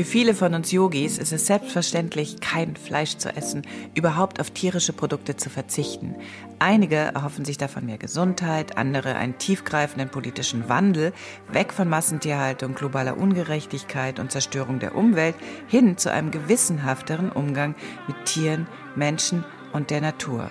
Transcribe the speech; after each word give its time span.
Für 0.00 0.06
viele 0.06 0.34
von 0.34 0.54
uns 0.54 0.72
Yogis 0.72 1.18
ist 1.18 1.30
es 1.30 1.44
selbstverständlich, 1.44 2.40
kein 2.40 2.74
Fleisch 2.74 3.18
zu 3.18 3.36
essen, 3.36 3.66
überhaupt 3.94 4.40
auf 4.40 4.50
tierische 4.50 4.94
Produkte 4.94 5.36
zu 5.36 5.50
verzichten. 5.50 6.14
Einige 6.58 6.96
erhoffen 6.96 7.44
sich 7.44 7.58
davon 7.58 7.84
mehr 7.84 7.98
Gesundheit, 7.98 8.78
andere 8.78 9.16
einen 9.16 9.36
tiefgreifenden 9.36 10.08
politischen 10.08 10.70
Wandel, 10.70 11.12
weg 11.52 11.74
von 11.74 11.86
Massentierhaltung, 11.90 12.74
globaler 12.74 13.18
Ungerechtigkeit 13.18 14.18
und 14.18 14.32
Zerstörung 14.32 14.78
der 14.78 14.94
Umwelt 14.94 15.34
hin 15.68 15.98
zu 15.98 16.10
einem 16.10 16.30
gewissenhafteren 16.30 17.30
Umgang 17.30 17.74
mit 18.08 18.24
Tieren, 18.24 18.68
Menschen 18.96 19.44
und 19.74 19.90
der 19.90 20.00
Natur. 20.00 20.48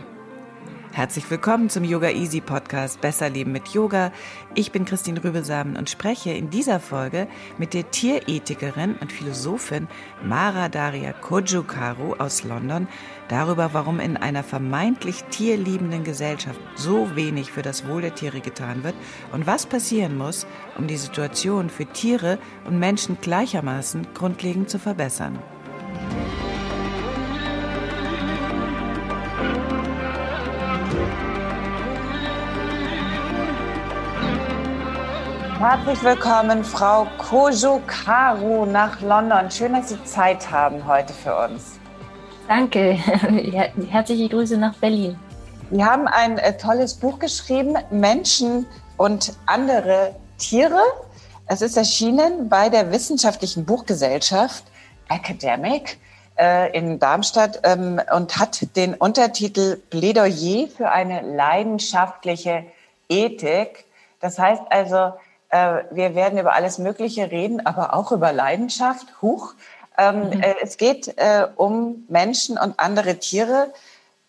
Herzlich 1.00 1.32
willkommen 1.32 1.70
zum 1.70 1.86
Yoga 1.86 2.10
Easy 2.10 2.42
Podcast 2.42 3.00
Besser 3.00 3.30
Leben 3.30 3.54
mit 3.54 3.70
Yoga. 3.70 4.12
Ich 4.54 4.74
bin 4.74 4.84
Christine 4.84 5.24
Rübelsamen 5.24 5.78
und 5.78 5.90
spreche 5.90 6.32
in 6.32 6.50
dieser 6.50 6.82
Folge 6.82 7.30
mit 7.58 7.74
der 7.74 7.90
Tierethikerin 7.90 8.96
und 9.00 9.10
Philosophin 9.10 9.88
Mara 10.22 10.68
Daria 10.68 11.14
Kojukaru 11.14 12.16
aus 12.16 12.44
London 12.44 12.90
darüber, 13.30 13.70
warum 13.72 14.02
in 14.02 14.18
einer 14.18 14.44
vermeintlich 14.44 15.24
tierliebenden 15.32 16.04
Gesellschaft 16.04 16.60
so 16.76 17.16
wenig 17.16 17.50
für 17.50 17.62
das 17.62 17.88
Wohl 17.88 18.02
der 18.02 18.16
Tiere 18.16 18.42
getan 18.42 18.84
wird 18.84 18.96
und 19.32 19.48
was 19.48 19.68
passieren 19.68 20.18
muss, 20.18 20.46
um 20.78 20.88
die 20.88 20.98
Situation 20.98 21.70
für 21.70 21.86
Tiere 21.86 22.40
und 22.66 22.78
Menschen 22.78 23.18
gleichermaßen 23.22 24.14
grundlegend 24.14 24.70
zu 24.70 24.80
verbessern. 24.80 25.40
Herzlich 35.60 36.02
willkommen, 36.04 36.64
Frau 36.64 37.06
Kojo 37.18 37.82
Karu 37.86 38.66
nach 38.66 39.02
London. 39.02 39.52
Schön, 39.52 39.74
dass 39.74 39.90
Sie 39.90 40.02
Zeit 40.06 40.50
haben 40.50 40.88
heute 40.88 41.12
für 41.12 41.36
uns. 41.36 41.78
Danke. 42.48 42.92
Herzliche 43.90 44.30
Grüße 44.30 44.56
nach 44.56 44.76
Berlin. 44.76 45.20
Sie 45.70 45.84
haben 45.84 46.08
ein 46.08 46.38
äh, 46.38 46.56
tolles 46.56 46.94
Buch 46.94 47.20
geschrieben, 47.20 47.76
Menschen 47.92 48.68
und 48.96 49.34
andere 49.48 50.16
Tiere. 50.38 50.80
Es 51.48 51.62
ist 51.62 51.76
erschienen 51.76 52.48
bei 52.48 52.70
der 52.70 52.94
Wissenschaftlichen 52.94 53.66
Buchgesellschaft 53.66 54.64
Academic 55.10 55.98
äh, 56.40 56.72
in 56.72 57.00
Darmstadt 57.00 57.60
ähm, 57.64 58.00
und 58.16 58.40
hat 58.40 58.78
den 58.78 58.94
Untertitel 58.94 59.76
Plädoyer 59.90 60.70
für 60.70 60.90
eine 60.90 61.20
leidenschaftliche 61.20 62.64
Ethik. 63.10 63.84
Das 64.22 64.40
heißt 64.40 64.64
also, 64.70 65.12
äh, 65.50 65.84
wir 65.92 66.16
werden 66.16 66.40
über 66.40 66.54
alles 66.54 66.78
Mögliche 66.78 67.32
reden, 67.32 67.66
aber 67.66 67.94
auch 67.94 68.12
über 68.12 68.32
Leidenschaft. 68.32 69.08
Huch. 69.22 69.54
Ähm, 69.98 70.30
mhm. 70.30 70.42
äh, 70.42 70.56
es 70.62 70.78
geht 70.78 71.18
äh, 71.18 71.48
um 71.56 72.06
Menschen 72.08 72.58
und 72.58 72.80
andere 72.80 73.18
Tiere. 73.18 73.74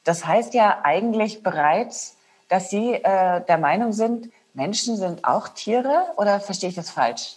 Das 0.05 0.27
heißt 0.27 0.55
ja 0.55 0.81
eigentlich 0.83 1.43
bereits, 1.43 2.17
dass 2.49 2.71
Sie 2.71 2.95
äh, 2.95 3.41
der 3.45 3.59
Meinung 3.59 3.93
sind, 3.93 4.31
Menschen 4.55 4.97
sind 4.97 5.25
auch 5.25 5.49
Tiere 5.49 6.07
oder 6.17 6.41
verstehe 6.41 6.71
ich 6.71 6.75
das 6.75 6.91
falsch? 6.91 7.37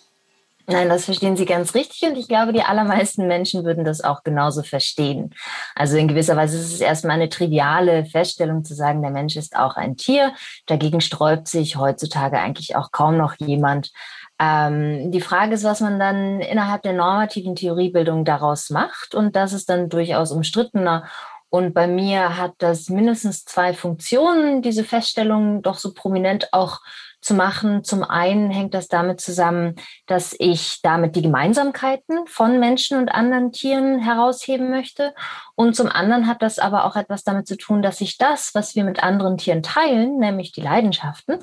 Nein, 0.65 0.87
das 0.87 1.05
verstehen 1.05 1.35
Sie 1.35 1.45
ganz 1.45 1.75
richtig 1.75 2.07
und 2.09 2.17
ich 2.17 2.29
glaube, 2.29 2.53
die 2.53 2.61
allermeisten 2.61 3.27
Menschen 3.27 3.65
würden 3.65 3.83
das 3.83 4.01
auch 4.01 4.23
genauso 4.23 4.63
verstehen. 4.63 5.35
Also 5.75 5.97
in 5.97 6.07
gewisser 6.07 6.37
Weise 6.37 6.57
ist 6.57 6.73
es 6.73 6.79
erstmal 6.79 7.17
eine 7.17 7.27
triviale 7.27 8.05
Feststellung 8.05 8.63
zu 8.63 8.73
sagen, 8.73 9.01
der 9.01 9.11
Mensch 9.11 9.35
ist 9.35 9.57
auch 9.57 9.75
ein 9.75 9.97
Tier. 9.97 10.33
Dagegen 10.67 11.01
sträubt 11.01 11.49
sich 11.49 11.75
heutzutage 11.75 12.39
eigentlich 12.39 12.77
auch 12.77 12.91
kaum 12.91 13.17
noch 13.17 13.35
jemand. 13.39 13.91
Ähm, 14.39 15.11
die 15.11 15.21
Frage 15.21 15.53
ist, 15.53 15.65
was 15.65 15.81
man 15.81 15.99
dann 15.99 16.39
innerhalb 16.39 16.81
der 16.83 16.93
normativen 16.93 17.55
Theoriebildung 17.55 18.23
daraus 18.23 18.69
macht 18.69 19.15
und 19.15 19.35
das 19.35 19.51
ist 19.51 19.69
dann 19.69 19.89
durchaus 19.89 20.31
umstrittener. 20.31 21.09
Und 21.49 21.73
bei 21.73 21.87
mir 21.87 22.37
hat 22.37 22.53
das 22.59 22.89
mindestens 22.89 23.45
zwei 23.45 23.73
Funktionen, 23.73 24.61
diese 24.61 24.83
Feststellung 24.83 25.61
doch 25.61 25.77
so 25.77 25.93
prominent 25.93 26.47
auch 26.51 26.79
zu 27.23 27.33
machen. 27.33 27.83
Zum 27.83 28.03
einen 28.03 28.51
hängt 28.51 28.73
das 28.73 28.87
damit 28.87 29.21
zusammen, 29.21 29.75
dass 30.05 30.35
ich 30.37 30.79
damit 30.81 31.15
die 31.15 31.21
Gemeinsamkeiten 31.21 32.27
von 32.27 32.59
Menschen 32.59 32.97
und 32.97 33.09
anderen 33.09 33.51
Tieren 33.51 33.99
herausheben 33.99 34.69
möchte. 34.69 35.13
Und 35.55 35.75
zum 35.75 35.87
anderen 35.87 36.27
hat 36.27 36.41
das 36.41 36.59
aber 36.59 36.85
auch 36.85 36.95
etwas 36.95 37.23
damit 37.23 37.47
zu 37.47 37.57
tun, 37.57 37.81
dass 37.81 38.01
ich 38.01 38.17
das, 38.17 38.51
was 38.53 38.75
wir 38.75 38.83
mit 38.83 39.03
anderen 39.03 39.37
Tieren 39.37 39.63
teilen, 39.63 40.17
nämlich 40.17 40.51
die 40.51 40.61
Leidenschaften, 40.61 41.39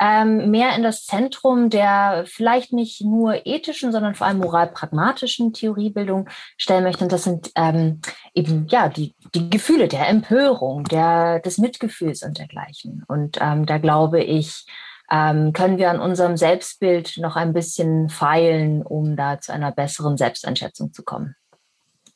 ähm, 0.00 0.50
mehr 0.50 0.74
in 0.76 0.82
das 0.82 1.04
Zentrum 1.04 1.70
der 1.70 2.24
vielleicht 2.26 2.72
nicht 2.72 3.02
nur 3.02 3.46
ethischen, 3.46 3.92
sondern 3.92 4.14
vor 4.14 4.26
allem 4.26 4.38
moralpragmatischen 4.38 5.52
Theoriebildung 5.52 6.28
stellen 6.56 6.84
möchte. 6.84 7.04
Und 7.04 7.12
das 7.12 7.24
sind 7.24 7.50
ähm, 7.54 8.00
eben 8.34 8.66
ja 8.68 8.88
die, 8.88 9.14
die 9.34 9.50
Gefühle 9.50 9.88
der 9.88 10.08
Empörung, 10.08 10.84
der, 10.84 11.40
des 11.40 11.58
Mitgefühls 11.58 12.22
und 12.22 12.38
dergleichen. 12.38 13.04
Und 13.08 13.38
ähm, 13.40 13.66
da 13.66 13.78
glaube 13.78 14.22
ich, 14.22 14.66
ähm, 15.10 15.52
können 15.52 15.78
wir 15.78 15.90
an 15.90 16.00
unserem 16.00 16.36
Selbstbild 16.36 17.18
noch 17.18 17.36
ein 17.36 17.52
bisschen 17.52 18.08
feilen, 18.08 18.82
um 18.82 19.16
da 19.16 19.40
zu 19.40 19.52
einer 19.52 19.72
besseren 19.72 20.16
Selbsteinschätzung 20.16 20.92
zu 20.92 21.02
kommen? 21.02 21.34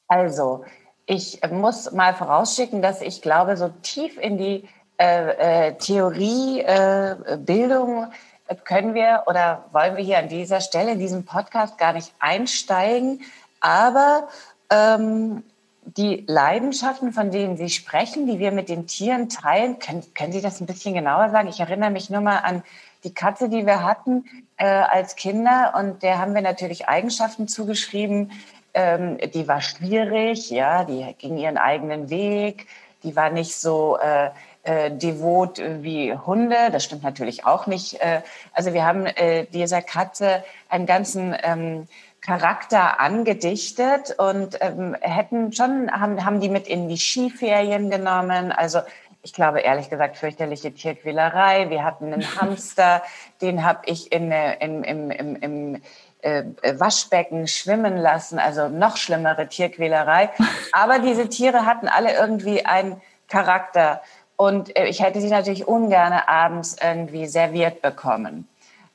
Also, 0.06 0.64
ich 1.06 1.40
muss 1.50 1.90
mal 1.92 2.14
vorausschicken, 2.14 2.82
dass 2.82 3.02
ich 3.02 3.20
glaube, 3.20 3.56
so 3.56 3.70
tief 3.82 4.16
in 4.18 4.38
die 4.38 4.68
äh, 4.98 5.68
äh, 5.68 5.74
Theoriebildung 5.74 8.06
äh, 8.46 8.54
können 8.64 8.94
wir 8.94 9.24
oder 9.26 9.64
wollen 9.72 9.96
wir 9.96 10.04
hier 10.04 10.18
an 10.18 10.28
dieser 10.28 10.60
Stelle 10.60 10.92
in 10.92 11.00
diesem 11.00 11.24
Podcast 11.24 11.78
gar 11.78 11.94
nicht 11.94 12.12
einsteigen. 12.20 13.22
Aber 13.60 14.28
ähm, 14.70 15.42
die 15.84 16.24
Leidenschaften, 16.28 17.12
von 17.12 17.32
denen 17.32 17.56
Sie 17.56 17.70
sprechen, 17.70 18.26
die 18.26 18.38
wir 18.38 18.52
mit 18.52 18.68
den 18.68 18.86
Tieren 18.86 19.28
teilen, 19.28 19.80
können, 19.80 20.04
können 20.14 20.32
Sie 20.32 20.40
das 20.40 20.60
ein 20.60 20.66
bisschen 20.66 20.94
genauer 20.94 21.30
sagen? 21.30 21.48
Ich 21.48 21.60
erinnere 21.60 21.90
mich 21.90 22.08
nur 22.08 22.20
mal 22.20 22.38
an 22.38 22.62
die 23.04 23.14
Katze, 23.14 23.48
die 23.48 23.66
wir 23.66 23.82
hatten 23.84 24.24
äh, 24.56 24.66
als 24.66 25.16
Kinder 25.16 25.74
und 25.78 26.02
der 26.02 26.18
haben 26.18 26.34
wir 26.34 26.42
natürlich 26.42 26.88
Eigenschaften 26.88 27.48
zugeschrieben. 27.48 28.32
Ähm, 28.72 29.18
die 29.32 29.46
war 29.46 29.60
schwierig, 29.60 30.50
ja, 30.50 30.84
die 30.84 31.14
ging 31.18 31.36
ihren 31.36 31.58
eigenen 31.58 32.10
Weg, 32.10 32.66
die 33.02 33.14
war 33.14 33.30
nicht 33.30 33.54
so 33.54 33.98
äh, 33.98 34.30
äh, 34.64 34.90
devot 34.90 35.60
wie 35.82 36.14
Hunde. 36.14 36.56
Das 36.72 36.84
stimmt 36.84 37.02
natürlich 37.02 37.44
auch 37.44 37.66
nicht. 37.66 38.00
Äh, 38.00 38.22
also 38.52 38.72
wir 38.72 38.84
haben 38.84 39.06
äh, 39.06 39.44
dieser 39.52 39.82
Katze 39.82 40.42
einen 40.68 40.86
ganzen 40.86 41.36
ähm, 41.42 41.86
Charakter 42.22 43.00
angedichtet 43.00 44.14
und 44.16 44.56
ähm, 44.62 44.96
hätten 45.02 45.52
schon, 45.52 45.90
haben, 45.92 46.24
haben 46.24 46.40
die 46.40 46.48
mit 46.48 46.66
in 46.66 46.88
die 46.88 46.96
Skiferien 46.96 47.90
genommen. 47.90 48.50
Also 48.50 48.80
ich 49.24 49.32
glaube 49.32 49.60
ehrlich 49.60 49.90
gesagt 49.90 50.18
fürchterliche 50.18 50.72
Tierquälerei. 50.72 51.70
Wir 51.70 51.82
hatten 51.82 52.12
einen 52.12 52.24
Hamster, 52.40 53.02
den 53.40 53.64
habe 53.64 53.80
ich 53.86 54.12
in, 54.12 54.30
äh, 54.30 54.54
in, 54.64 54.84
im, 54.84 55.10
im, 55.10 55.36
im 55.36 55.82
äh, 56.20 56.44
Waschbecken 56.78 57.48
schwimmen 57.48 57.96
lassen, 57.96 58.38
also 58.38 58.68
noch 58.68 58.96
schlimmere 58.98 59.48
Tierquälerei. 59.48 60.30
Aber 60.72 60.98
diese 60.98 61.28
Tiere 61.28 61.66
hatten 61.66 61.88
alle 61.88 62.14
irgendwie 62.14 62.66
einen 62.66 63.00
Charakter 63.28 64.02
und 64.36 64.76
äh, 64.76 64.86
ich 64.86 65.02
hätte 65.02 65.20
sie 65.20 65.30
natürlich 65.30 65.66
ungern 65.66 66.12
abends 66.12 66.76
irgendwie 66.82 67.26
serviert 67.26 67.80
bekommen. 67.80 68.46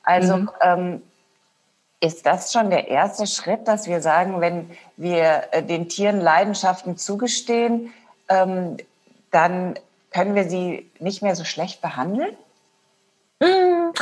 Also 0.04 0.36
mhm. 0.36 0.50
ähm, 0.62 1.02
ist 2.00 2.24
das 2.24 2.52
schon 2.52 2.70
der 2.70 2.88
erste 2.88 3.26
Schritt, 3.26 3.66
dass 3.66 3.88
wir 3.88 4.00
sagen, 4.00 4.40
wenn 4.40 4.70
wir 4.96 5.42
äh, 5.50 5.62
den 5.62 5.88
Tieren 5.88 6.20
Leidenschaften 6.20 6.96
zugestehen, 6.96 7.92
ähm, 8.28 8.76
dann 9.32 9.74
können 10.10 10.34
wir 10.34 10.48
sie 10.48 10.90
nicht 10.98 11.22
mehr 11.22 11.36
so 11.36 11.44
schlecht 11.44 11.80
behandeln? 11.80 12.36
Mm. 13.40 13.92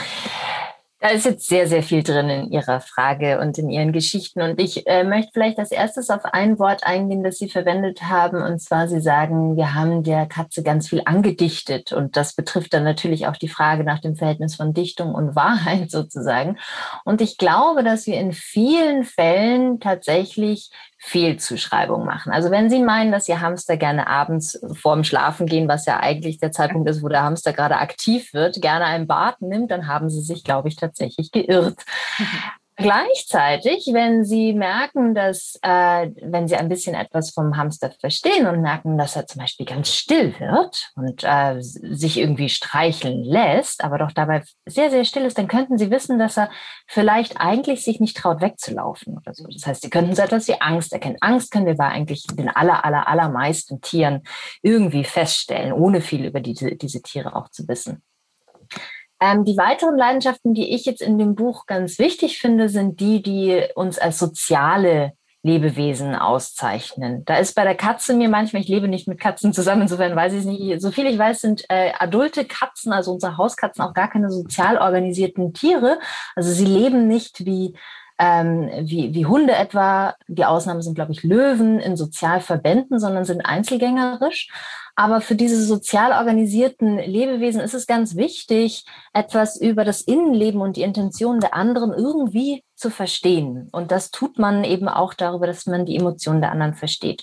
Da 1.00 1.10
ist 1.10 1.26
jetzt 1.26 1.46
sehr, 1.46 1.68
sehr 1.68 1.84
viel 1.84 2.02
drin 2.02 2.28
in 2.28 2.50
Ihrer 2.50 2.80
Frage 2.80 3.38
und 3.38 3.56
in 3.56 3.70
Ihren 3.70 3.92
Geschichten. 3.92 4.42
Und 4.42 4.60
ich 4.60 4.84
äh, 4.88 5.04
möchte 5.04 5.30
vielleicht 5.32 5.60
als 5.60 5.70
erstes 5.70 6.10
auf 6.10 6.24
ein 6.24 6.58
Wort 6.58 6.82
eingehen, 6.82 7.22
das 7.22 7.38
Sie 7.38 7.48
verwendet 7.48 8.02
haben. 8.02 8.42
Und 8.42 8.60
zwar, 8.60 8.88
Sie 8.88 9.00
sagen, 9.00 9.56
wir 9.56 9.76
haben 9.76 10.02
der 10.02 10.26
Katze 10.26 10.64
ganz 10.64 10.88
viel 10.88 11.02
angedichtet. 11.04 11.92
Und 11.92 12.16
das 12.16 12.34
betrifft 12.34 12.74
dann 12.74 12.82
natürlich 12.82 13.28
auch 13.28 13.36
die 13.36 13.48
Frage 13.48 13.84
nach 13.84 14.00
dem 14.00 14.16
Verhältnis 14.16 14.56
von 14.56 14.74
Dichtung 14.74 15.14
und 15.14 15.36
Wahrheit 15.36 15.88
sozusagen. 15.92 16.58
Und 17.04 17.20
ich 17.20 17.38
glaube, 17.38 17.84
dass 17.84 18.08
wir 18.08 18.18
in 18.18 18.32
vielen 18.32 19.04
Fällen 19.04 19.78
tatsächlich 19.78 20.72
Fehlzuschreibung 20.98 22.04
machen. 22.04 22.32
Also 22.32 22.50
wenn 22.50 22.68
Sie 22.68 22.82
meinen, 22.82 23.12
dass 23.12 23.28
Ihr 23.28 23.40
Hamster 23.40 23.76
gerne 23.76 24.08
abends 24.08 24.60
vorm 24.74 25.04
Schlafen 25.04 25.46
gehen, 25.46 25.68
was 25.68 25.86
ja 25.86 26.00
eigentlich 26.00 26.38
der 26.38 26.52
Zeitpunkt 26.52 26.88
ist, 26.88 27.02
wo 27.02 27.08
der 27.08 27.22
Hamster 27.22 27.52
gerade 27.52 27.76
aktiv 27.76 28.34
wird, 28.34 28.60
gerne 28.60 28.84
ein 28.84 29.06
Bad 29.06 29.40
nimmt, 29.40 29.70
dann 29.70 29.86
haben 29.86 30.10
Sie 30.10 30.20
sich, 30.20 30.44
glaube 30.44 30.68
ich, 30.68 30.76
tatsächlich 30.76 31.30
geirrt. 31.30 31.84
Gleichzeitig, 32.80 33.90
wenn 33.92 34.24
Sie 34.24 34.52
merken, 34.52 35.12
dass, 35.12 35.58
äh, 35.62 36.10
wenn 36.22 36.46
Sie 36.46 36.54
ein 36.54 36.68
bisschen 36.68 36.94
etwas 36.94 37.32
vom 37.32 37.56
Hamster 37.56 37.90
verstehen 37.90 38.46
und 38.46 38.62
merken, 38.62 38.96
dass 38.96 39.16
er 39.16 39.26
zum 39.26 39.40
Beispiel 39.40 39.66
ganz 39.66 39.92
still 39.92 40.32
wird 40.38 40.92
und 40.94 41.24
äh, 41.24 41.56
sich 41.60 42.18
irgendwie 42.18 42.48
streicheln 42.48 43.24
lässt, 43.24 43.82
aber 43.82 43.98
doch 43.98 44.12
dabei 44.12 44.44
sehr, 44.64 44.90
sehr 44.90 45.04
still 45.04 45.24
ist, 45.24 45.38
dann 45.38 45.48
könnten 45.48 45.76
Sie 45.76 45.90
wissen, 45.90 46.20
dass 46.20 46.38
er 46.38 46.50
vielleicht 46.86 47.40
eigentlich 47.40 47.82
sich 47.82 47.98
nicht 47.98 48.16
traut, 48.16 48.40
wegzulaufen 48.40 49.18
oder 49.18 49.34
so. 49.34 49.48
Das 49.48 49.66
heißt, 49.66 49.82
Sie 49.82 49.90
könnten 49.90 50.14
so 50.14 50.22
etwas 50.22 50.46
wie 50.46 50.60
Angst 50.60 50.92
erkennen. 50.92 51.16
Angst 51.20 51.50
können 51.50 51.66
wir 51.66 51.76
bei 51.76 51.88
eigentlich 51.88 52.28
den 52.28 52.48
aller, 52.48 52.84
aller, 52.84 53.08
allermeisten 53.08 53.80
Tieren 53.80 54.22
irgendwie 54.62 55.02
feststellen, 55.02 55.72
ohne 55.72 56.00
viel 56.00 56.24
über 56.24 56.38
diese, 56.38 56.76
diese 56.76 57.02
Tiere 57.02 57.34
auch 57.34 57.48
zu 57.48 57.66
wissen. 57.66 58.04
Ähm, 59.20 59.44
die 59.44 59.56
weiteren 59.56 59.96
Leidenschaften, 59.96 60.54
die 60.54 60.74
ich 60.74 60.84
jetzt 60.84 61.02
in 61.02 61.18
dem 61.18 61.34
Buch 61.34 61.66
ganz 61.66 61.98
wichtig 61.98 62.38
finde, 62.38 62.68
sind 62.68 63.00
die, 63.00 63.22
die 63.22 63.64
uns 63.74 63.98
als 63.98 64.18
soziale 64.18 65.12
Lebewesen 65.42 66.14
auszeichnen. 66.14 67.24
Da 67.24 67.36
ist 67.36 67.54
bei 67.54 67.64
der 67.64 67.76
Katze 67.76 68.14
mir 68.14 68.28
manchmal, 68.28 68.62
ich 68.62 68.68
lebe 68.68 68.88
nicht 68.88 69.06
mit 69.06 69.20
Katzen 69.20 69.52
zusammen, 69.52 69.82
insofern 69.82 70.16
weiß 70.16 70.32
ich 70.32 70.40
es 70.40 70.44
nicht. 70.44 70.80
So 70.80 70.90
viel 70.90 71.06
ich 71.06 71.18
weiß, 71.18 71.40
sind 71.40 71.64
äh, 71.68 71.92
adulte 71.98 72.44
Katzen, 72.44 72.92
also 72.92 73.12
unsere 73.12 73.36
Hauskatzen, 73.36 73.82
auch 73.82 73.94
gar 73.94 74.10
keine 74.10 74.30
sozial 74.30 74.78
organisierten 74.78 75.52
Tiere. 75.54 76.00
Also 76.34 76.52
sie 76.52 76.66
leben 76.66 77.06
nicht 77.06 77.44
wie 77.46 77.76
ähm, 78.18 78.70
wie, 78.82 79.14
wie 79.14 79.26
Hunde 79.26 79.54
etwa. 79.54 80.14
Die 80.26 80.44
Ausnahme 80.44 80.82
sind, 80.82 80.94
glaube 80.94 81.12
ich, 81.12 81.22
Löwen 81.22 81.78
in 81.80 81.96
Sozialverbänden, 81.96 82.98
sondern 82.98 83.24
sind 83.24 83.42
einzelgängerisch. 83.42 84.48
Aber 84.96 85.20
für 85.20 85.36
diese 85.36 85.62
sozial 85.62 86.10
organisierten 86.10 86.98
Lebewesen 86.98 87.60
ist 87.60 87.74
es 87.74 87.86
ganz 87.86 88.16
wichtig, 88.16 88.84
etwas 89.12 89.60
über 89.60 89.84
das 89.84 90.00
Innenleben 90.00 90.60
und 90.60 90.76
die 90.76 90.82
Intentionen 90.82 91.40
der 91.40 91.54
anderen 91.54 91.92
irgendwie 91.92 92.64
zu 92.74 92.90
verstehen. 92.90 93.68
Und 93.70 93.92
das 93.92 94.10
tut 94.10 94.38
man 94.40 94.64
eben 94.64 94.88
auch 94.88 95.14
darüber, 95.14 95.46
dass 95.46 95.66
man 95.66 95.86
die 95.86 95.96
Emotionen 95.96 96.40
der 96.40 96.50
anderen 96.50 96.74
versteht. 96.74 97.22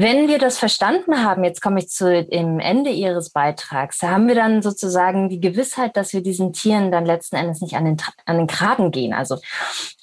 Wenn 0.00 0.28
wir 0.28 0.38
das 0.38 0.60
verstanden 0.60 1.24
haben, 1.24 1.42
jetzt 1.42 1.60
komme 1.60 1.80
ich 1.80 1.88
zu 1.88 2.24
dem 2.24 2.60
Ende 2.60 2.90
Ihres 2.90 3.30
Beitrags, 3.30 4.00
haben 4.00 4.28
wir 4.28 4.36
dann 4.36 4.62
sozusagen 4.62 5.28
die 5.28 5.40
Gewissheit, 5.40 5.96
dass 5.96 6.12
wir 6.12 6.22
diesen 6.22 6.52
Tieren 6.52 6.92
dann 6.92 7.04
letzten 7.04 7.34
Endes 7.34 7.60
nicht 7.60 7.74
an 7.74 7.84
den, 7.84 7.96
an 8.24 8.36
den 8.38 8.46
Kragen 8.46 8.92
gehen. 8.92 9.12
Also, 9.12 9.38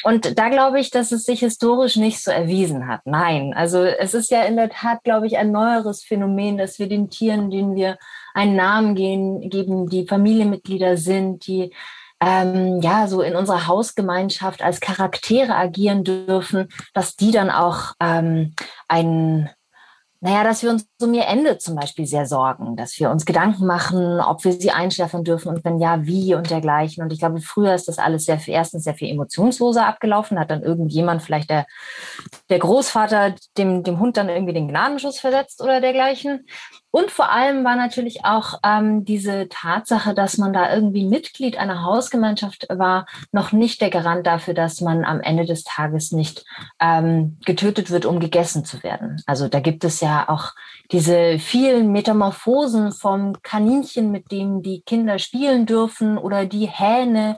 und 0.03 0.37
da 0.37 0.49
glaube 0.49 0.81
ich, 0.81 0.89
dass 0.89 1.13
es 1.13 1.23
sich 1.23 1.39
historisch 1.39 1.95
nicht 1.95 2.21
so 2.21 2.29
erwiesen 2.29 2.89
hat. 2.89 3.05
Nein, 3.05 3.53
also 3.55 3.85
es 3.85 4.13
ist 4.13 4.31
ja 4.31 4.43
in 4.43 4.57
der 4.57 4.69
Tat, 4.69 5.01
glaube 5.05 5.27
ich, 5.27 5.37
ein 5.37 5.53
neueres 5.53 6.03
Phänomen, 6.03 6.57
dass 6.57 6.77
wir 6.77 6.89
den 6.89 7.09
Tieren, 7.09 7.49
denen 7.49 7.73
wir 7.73 7.97
einen 8.33 8.57
Namen 8.57 8.95
gehen, 8.95 9.49
geben, 9.49 9.87
die 9.87 10.05
Familienmitglieder 10.05 10.97
sind, 10.97 11.47
die 11.47 11.73
ähm, 12.19 12.81
ja 12.81 13.07
so 13.07 13.21
in 13.21 13.37
unserer 13.37 13.67
Hausgemeinschaft 13.67 14.61
als 14.61 14.81
Charaktere 14.81 15.55
agieren 15.55 16.03
dürfen, 16.03 16.67
dass 16.93 17.15
die 17.15 17.31
dann 17.31 17.49
auch 17.49 17.93
ähm, 18.01 18.53
ein 18.89 19.49
naja, 20.25 20.43
dass 20.43 20.63
wir 20.63 20.71
uns 20.71 20.87
um 20.99 21.13
ihr 21.13 21.27
Ende 21.27 21.59
zum 21.59 21.75
Beispiel 21.75 22.07
sehr 22.07 22.25
sorgen, 22.25 22.75
dass 22.75 22.99
wir 22.99 23.11
uns 23.11 23.27
Gedanken 23.27 23.67
machen, 23.67 24.19
ob 24.19 24.43
wir 24.43 24.53
sie 24.53 24.71
einschläfern 24.71 25.23
dürfen 25.23 25.49
und 25.49 25.63
wenn 25.63 25.79
ja, 25.79 26.03
wie 26.07 26.33
und 26.33 26.49
dergleichen. 26.49 27.03
Und 27.03 27.13
ich 27.13 27.19
glaube, 27.19 27.41
früher 27.41 27.75
ist 27.75 27.87
das 27.87 27.99
alles 27.99 28.25
sehr, 28.25 28.39
erstens 28.47 28.85
sehr 28.85 28.95
viel 28.95 29.11
emotionsloser 29.11 29.85
abgelaufen, 29.85 30.39
hat 30.39 30.49
dann 30.49 30.63
irgendjemand, 30.63 31.21
vielleicht 31.21 31.51
der, 31.51 31.67
der 32.49 32.57
Großvater, 32.57 33.35
dem, 33.59 33.83
dem 33.83 33.99
Hund 33.99 34.17
dann 34.17 34.29
irgendwie 34.29 34.53
den 34.53 34.67
Gnadenschuss 34.67 35.19
versetzt 35.19 35.61
oder 35.61 35.79
dergleichen. 35.79 36.47
Und 36.95 37.11
vor 37.11 37.29
allem 37.29 37.65
war 37.65 37.75
natürlich 37.75 38.23
auch 38.23 38.59
ähm, 38.63 39.03
diese 39.03 39.49
Tatsache, 39.49 40.13
dass 40.13 40.37
man 40.37 40.53
da 40.53 40.73
irgendwie 40.73 41.05
Mitglied 41.05 41.57
einer 41.57 41.83
Hausgemeinschaft 41.83 42.67
war, 42.69 43.05
noch 43.33 43.51
nicht 43.51 43.81
der 43.81 43.89
Garant 43.89 44.25
dafür, 44.25 44.53
dass 44.53 44.79
man 44.79 45.03
am 45.03 45.19
Ende 45.19 45.43
des 45.43 45.65
Tages 45.65 46.13
nicht 46.13 46.45
ähm, 46.79 47.37
getötet 47.45 47.91
wird, 47.91 48.05
um 48.05 48.21
gegessen 48.21 48.63
zu 48.63 48.81
werden. 48.81 49.21
Also 49.25 49.49
da 49.49 49.59
gibt 49.59 49.83
es 49.83 49.99
ja 49.99 50.29
auch 50.29 50.53
diese 50.89 51.37
vielen 51.37 51.91
Metamorphosen 51.91 52.93
vom 52.93 53.41
Kaninchen, 53.41 54.09
mit 54.09 54.31
dem 54.31 54.61
die 54.61 54.81
Kinder 54.85 55.19
spielen 55.19 55.65
dürfen, 55.65 56.17
oder 56.17 56.45
die 56.45 56.67
Hähne, 56.67 57.37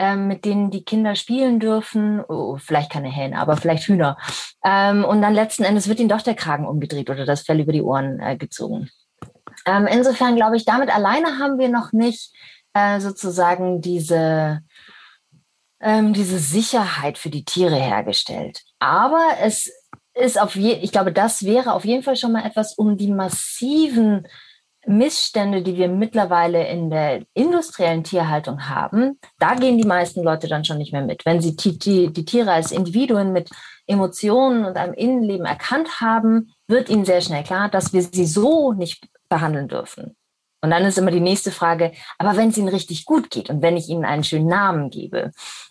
ähm, 0.00 0.28
mit 0.28 0.46
denen 0.46 0.70
die 0.70 0.82
Kinder 0.82 1.14
spielen 1.14 1.60
dürfen. 1.60 2.24
Oh, 2.26 2.56
vielleicht 2.56 2.90
keine 2.90 3.10
Hähne, 3.10 3.38
aber 3.38 3.58
vielleicht 3.58 3.86
Hühner. 3.86 4.16
Ähm, 4.64 5.04
und 5.04 5.20
dann 5.20 5.34
letzten 5.34 5.62
Endes 5.62 5.88
wird 5.88 6.00
ihnen 6.00 6.08
doch 6.08 6.22
der 6.22 6.34
Kragen 6.34 6.66
umgedreht 6.66 7.10
oder 7.10 7.26
das 7.26 7.42
Fell 7.42 7.60
über 7.60 7.72
die 7.72 7.82
Ohren 7.82 8.18
äh, 8.18 8.38
gezogen. 8.38 8.88
Ähm, 9.66 9.86
insofern 9.86 10.36
glaube 10.36 10.56
ich, 10.56 10.64
damit 10.64 10.88
alleine 10.88 11.38
haben 11.38 11.58
wir 11.58 11.68
noch 11.68 11.92
nicht 11.92 12.34
äh, 12.72 12.98
sozusagen 12.98 13.82
diese, 13.82 14.62
ähm, 15.82 16.14
diese 16.14 16.38
Sicherheit 16.38 17.18
für 17.18 17.28
die 17.28 17.44
Tiere 17.44 17.76
hergestellt. 17.76 18.62
Aber 18.78 19.22
es 19.42 19.70
ist 20.14 20.40
auf 20.40 20.56
je, 20.56 20.72
ich 20.80 20.92
glaube, 20.92 21.12
das 21.12 21.44
wäre 21.44 21.74
auf 21.74 21.84
jeden 21.84 22.02
Fall 22.02 22.16
schon 22.16 22.32
mal 22.32 22.46
etwas, 22.46 22.72
um 22.72 22.96
die 22.96 23.12
massiven 23.12 24.26
Missstände, 24.86 25.62
die 25.62 25.76
wir 25.76 25.88
mittlerweile 25.88 26.66
in 26.66 26.90
der 26.90 27.22
industriellen 27.34 28.02
Tierhaltung 28.02 28.68
haben, 28.68 29.18
da 29.38 29.54
gehen 29.54 29.78
die 29.78 29.86
meisten 29.86 30.22
Leute 30.22 30.48
dann 30.48 30.64
schon 30.64 30.78
nicht 30.78 30.92
mehr 30.92 31.04
mit. 31.04 31.26
Wenn 31.26 31.40
sie 31.40 31.54
die, 31.54 31.78
die, 31.78 32.12
die 32.12 32.24
Tiere 32.24 32.52
als 32.52 32.72
Individuen 32.72 33.32
mit 33.32 33.50
Emotionen 33.86 34.64
und 34.64 34.76
einem 34.76 34.94
Innenleben 34.94 35.46
erkannt 35.46 36.00
haben, 36.00 36.52
wird 36.66 36.88
ihnen 36.88 37.04
sehr 37.04 37.20
schnell 37.20 37.44
klar, 37.44 37.68
dass 37.68 37.92
wir 37.92 38.02
sie 38.02 38.26
so 38.26 38.72
nicht 38.72 39.06
behandeln 39.28 39.68
dürfen. 39.68 40.16
Und 40.62 40.70
dann 40.70 40.84
ist 40.84 40.98
immer 40.98 41.10
die 41.10 41.20
nächste 41.20 41.50
Frage, 41.50 41.92
aber 42.18 42.36
wenn 42.36 42.50
es 42.50 42.58
ihnen 42.58 42.68
richtig 42.68 43.06
gut 43.06 43.30
geht 43.30 43.48
und 43.48 43.62
wenn 43.62 43.76
ich 43.76 43.88
ihnen 43.88 44.04
einen 44.04 44.24
schönen 44.24 44.46
Namen 44.46 44.90
gebe 44.90 45.30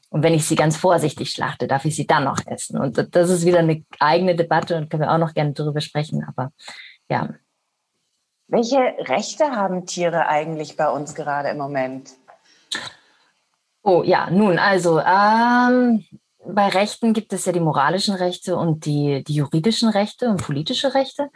und 0.10 0.24
wenn 0.24 0.34
ich 0.34 0.46
sie 0.46 0.56
ganz 0.56 0.78
vorsichtig 0.78 1.30
schlachte, 1.30 1.68
darf 1.68 1.86
ich 1.86 1.96
sie 1.96 2.08
dann 2.08 2.24
noch 2.24 2.40
essen? 2.48 2.80
Und 2.80 3.16
das 3.16 3.30
ist 3.30 3.46
wieder 3.46 3.60
eine 3.60 3.84
eigene 4.00 4.36
Debatte 4.36 4.78
und 4.78 4.90
können 4.90 5.04
wir 5.04 5.12
auch 5.12 5.20
noch 5.20 5.34
gerne 5.36 5.54
darüber 5.54 5.82
sprechen. 5.82 6.26
Aber 6.28 6.52
ja, 7.10 7.30
welche 8.50 8.78
Rechte 8.78 9.52
haben 9.52 9.86
Tiere 9.86 10.28
eigentlich 10.28 10.76
bei 10.76 10.90
uns 10.90 11.16
gerade 11.16 11.50
im 11.50 11.58
Moment? 11.58 12.12
Oh 13.84 14.04
ja, 14.04 14.30
nun, 14.30 14.60
also 14.60 15.00
ähm, 15.00 16.04
bei 16.46 16.68
Rechten 16.68 17.14
gibt 17.14 17.34
es 17.34 17.46
ja 17.46 17.52
die 17.52 17.60
moralischen 17.60 18.16
Rechte 18.16 18.56
und 18.58 18.86
die, 18.86 19.24
die 19.24 19.36
juridischen 19.36 19.90
Rechte 19.90 20.30
und 20.30 20.42
politische 20.42 20.94
Rechte. 20.94 21.30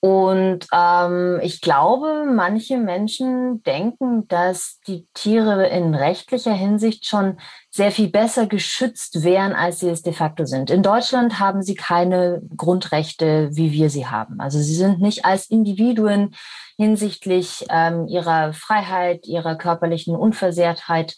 Und 0.00 0.66
ähm, 0.72 1.40
ich 1.42 1.60
glaube, 1.60 2.24
manche 2.26 2.78
Menschen 2.78 3.62
denken, 3.62 4.26
dass 4.28 4.80
die 4.86 5.06
Tiere 5.14 5.68
in 5.68 5.94
rechtlicher 5.94 6.54
Hinsicht 6.54 7.06
schon 7.06 7.38
sehr 7.76 7.92
viel 7.92 8.08
besser 8.08 8.46
geschützt 8.46 9.22
wären, 9.22 9.52
als 9.52 9.80
sie 9.80 9.90
es 9.90 10.02
de 10.02 10.14
facto 10.14 10.46
sind. 10.46 10.70
In 10.70 10.82
Deutschland 10.82 11.38
haben 11.38 11.62
sie 11.62 11.74
keine 11.74 12.40
Grundrechte, 12.56 13.50
wie 13.52 13.70
wir 13.70 13.90
sie 13.90 14.06
haben. 14.06 14.40
Also 14.40 14.58
sie 14.58 14.74
sind 14.74 15.00
nicht 15.00 15.26
als 15.26 15.50
Individuen 15.50 16.34
hinsichtlich 16.78 17.66
ähm, 17.68 18.06
ihrer 18.08 18.54
Freiheit, 18.54 19.26
ihrer 19.26 19.56
körperlichen 19.56 20.16
Unversehrtheit 20.16 21.16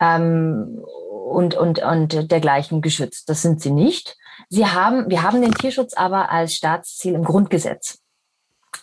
ähm, 0.00 0.82
und, 1.30 1.54
und, 1.54 1.82
und 1.82 2.30
dergleichen 2.30 2.80
geschützt. 2.80 3.28
Das 3.28 3.42
sind 3.42 3.60
sie 3.60 3.70
nicht. 3.70 4.16
Sie 4.48 4.66
haben, 4.66 5.10
wir 5.10 5.22
haben 5.22 5.42
den 5.42 5.54
Tierschutz 5.54 5.92
aber 5.94 6.30
als 6.30 6.54
Staatsziel 6.54 7.14
im 7.14 7.24
Grundgesetz. 7.24 7.98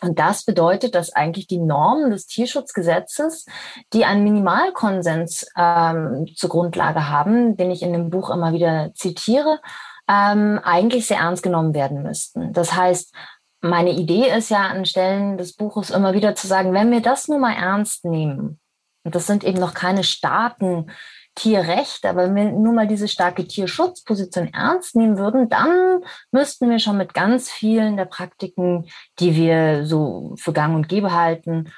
Und 0.01 0.19
das 0.19 0.43
bedeutet, 0.43 0.95
dass 0.95 1.13
eigentlich 1.13 1.47
die 1.47 1.59
Normen 1.59 2.11
des 2.11 2.27
Tierschutzgesetzes, 2.27 3.45
die 3.93 4.05
einen 4.05 4.23
Minimalkonsens 4.23 5.47
ähm, 5.57 6.27
zur 6.35 6.49
Grundlage 6.49 7.09
haben, 7.09 7.57
den 7.57 7.71
ich 7.71 7.81
in 7.81 7.93
dem 7.93 8.09
Buch 8.09 8.29
immer 8.29 8.53
wieder 8.53 8.91
zitiere, 8.93 9.59
ähm, 10.07 10.59
eigentlich 10.63 11.07
sehr 11.07 11.19
ernst 11.19 11.43
genommen 11.43 11.73
werden 11.73 12.03
müssten. 12.03 12.53
Das 12.53 12.75
heißt, 12.75 13.13
meine 13.61 13.91
Idee 13.91 14.29
ist 14.29 14.49
ja 14.49 14.67
an 14.67 14.85
Stellen 14.85 15.37
des 15.37 15.53
Buches 15.55 15.89
immer 15.89 16.13
wieder 16.13 16.35
zu 16.35 16.45
sagen, 16.45 16.73
wenn 16.73 16.91
wir 16.91 17.01
das 17.01 17.27
nur 17.27 17.39
mal 17.39 17.55
ernst 17.55 18.05
nehmen, 18.05 18.59
und 19.03 19.13
das 19.13 19.27
sind 19.27 19.43
eben 19.43 19.59
noch 19.59 19.73
keine 19.75 20.03
starken 20.03 20.91
Tierrechte, 21.35 22.09
aber 22.09 22.23
wenn 22.23 22.35
wir 22.35 22.51
nur 22.51 22.73
mal 22.73 22.87
diese 22.87 23.07
starke 23.07 23.45
Tierschutzposition 23.45 24.53
ernst 24.53 24.95
nehmen 24.95 25.17
würden, 25.17 25.49
dann 25.49 26.01
müssten 26.31 26.69
wir 26.69 26.79
schon 26.79 26.97
mit 26.97 27.13
ganz 27.13 27.51
vielen 27.51 27.97
der 27.97 28.05
Praktiken, 28.05 28.89
die 29.19 29.35
wir 29.35 29.85
so 29.85 30.33
für 30.37 30.53
gang 30.53 30.75
und 30.75 30.87
gäbe 30.87 31.13
halten, 31.13 31.71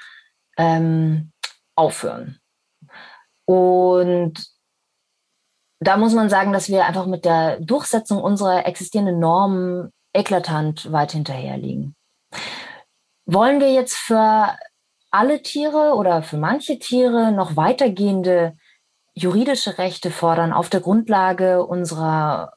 ähm, 0.56 1.32
aufhören. 1.74 2.38
Und 3.44 4.46
da 5.80 5.96
muss 5.96 6.12
man 6.12 6.28
sagen, 6.28 6.52
dass 6.52 6.68
wir 6.68 6.86
einfach 6.86 7.06
mit 7.06 7.24
der 7.24 7.60
Durchsetzung 7.60 8.20
unserer 8.22 8.66
existierenden 8.66 9.18
Normen 9.18 9.92
eklatant 10.12 10.90
weit 10.92 11.12
hinterherliegen. 11.12 11.94
Wollen 13.26 13.60
wir 13.60 13.72
jetzt 13.72 13.96
für 13.96 14.56
alle 15.10 15.42
Tiere 15.42 15.94
oder 15.94 16.22
für 16.22 16.36
manche 16.36 16.78
Tiere 16.78 17.32
noch 17.32 17.56
weitergehende 17.56 18.56
juridische 19.18 19.78
Rechte 19.78 20.10
fordern 20.10 20.52
auf 20.52 20.68
der 20.68 20.80
Grundlage 20.80 21.64
unserer 21.66 22.52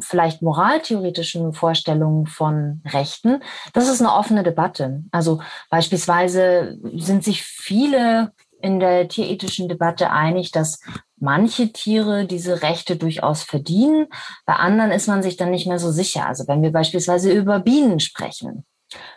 vielleicht 0.00 0.42
moraltheoretischen 0.42 1.52
Vorstellungen 1.52 2.26
von 2.26 2.82
Rechten, 2.86 3.42
das 3.72 3.88
ist 3.88 4.00
eine 4.00 4.12
offene 4.12 4.42
Debatte. 4.42 5.02
Also 5.12 5.40
beispielsweise 5.70 6.78
sind 6.94 7.24
sich 7.24 7.42
viele 7.42 8.32
in 8.60 8.80
der 8.80 9.08
tierethischen 9.08 9.68
Debatte 9.68 10.10
einig, 10.10 10.50
dass 10.50 10.80
manche 11.18 11.72
Tiere 11.72 12.26
diese 12.26 12.62
Rechte 12.62 12.96
durchaus 12.96 13.42
verdienen. 13.42 14.06
Bei 14.46 14.54
anderen 14.54 14.90
ist 14.90 15.06
man 15.06 15.22
sich 15.22 15.36
dann 15.36 15.50
nicht 15.50 15.66
mehr 15.66 15.78
so 15.78 15.90
sicher. 15.90 16.26
Also 16.26 16.48
wenn 16.48 16.62
wir 16.62 16.72
beispielsweise 16.72 17.32
über 17.32 17.60
Bienen 17.60 18.00
sprechen, 18.00 18.64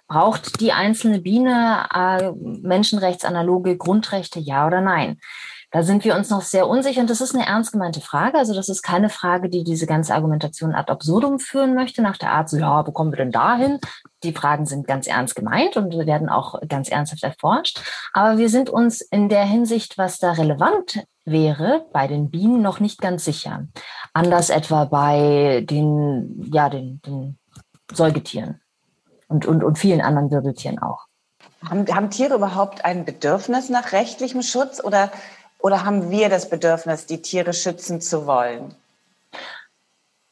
braucht 0.07 0.59
die 0.59 0.71
einzelne 0.71 1.19
Biene 1.19 1.87
äh, 1.93 2.31
menschenrechtsanaloge 2.35 3.77
Grundrechte, 3.77 4.39
ja 4.39 4.67
oder 4.67 4.81
nein? 4.81 5.19
Da 5.71 5.83
sind 5.83 6.05
wir 6.05 6.15
uns 6.15 6.29
noch 6.29 6.43
sehr 6.43 6.67
unsicher 6.67 7.01
und 7.01 7.09
das 7.09 7.19
ist 7.19 7.35
eine 7.35 7.45
ernst 7.45 7.73
gemeinte 7.73 7.99
Frage. 7.99 8.37
Also 8.37 8.53
das 8.53 8.69
ist 8.69 8.83
keine 8.83 9.09
Frage, 9.09 9.49
die 9.49 9.65
diese 9.65 9.85
ganze 9.85 10.13
Argumentation 10.15 10.73
ad 10.73 10.89
absurdum 10.89 11.39
führen 11.39 11.75
möchte, 11.75 12.01
nach 12.01 12.17
der 12.17 12.31
Art, 12.31 12.49
so 12.49 12.57
ja, 12.57 12.87
wo 12.87 12.91
kommen 12.91 13.11
wir 13.11 13.17
denn 13.17 13.31
dahin? 13.31 13.79
Die 14.23 14.31
Fragen 14.31 14.65
sind 14.65 14.87
ganz 14.87 15.07
ernst 15.07 15.35
gemeint 15.35 15.75
und 15.75 15.97
werden 16.05 16.29
auch 16.29 16.61
ganz 16.69 16.89
ernsthaft 16.89 17.23
erforscht. 17.23 17.81
Aber 18.13 18.37
wir 18.37 18.49
sind 18.49 18.69
uns 18.69 19.01
in 19.01 19.27
der 19.27 19.43
Hinsicht, 19.43 19.97
was 19.97 20.19
da 20.19 20.31
relevant 20.31 21.03
wäre, 21.25 21.85
bei 21.91 22.07
den 22.07 22.31
Bienen 22.31 22.61
noch 22.61 22.79
nicht 22.79 23.01
ganz 23.01 23.25
sicher. 23.25 23.67
Anders 24.13 24.49
etwa 24.49 24.85
bei 24.85 25.65
den, 25.69 26.49
ja, 26.53 26.69
den, 26.69 27.01
den 27.01 27.37
Säugetieren 27.93 28.61
und, 29.27 29.45
und, 29.45 29.65
und 29.65 29.77
vielen 29.77 29.99
anderen 29.99 30.31
Wirbeltieren 30.31 30.79
auch. 30.79 31.07
Haben, 31.67 31.87
haben 31.93 32.09
Tiere 32.09 32.35
überhaupt 32.35 32.85
ein 32.85 33.03
Bedürfnis 33.03 33.69
nach 33.69 33.91
rechtlichem 33.91 34.41
Schutz 34.41 34.81
oder 34.83 35.11
oder 35.59 35.83
haben 35.83 36.09
wir 36.09 36.29
das 36.29 36.49
Bedürfnis, 36.49 37.05
die 37.05 37.21
Tiere 37.21 37.53
schützen 37.53 38.01
zu 38.01 38.25
wollen? 38.25 38.75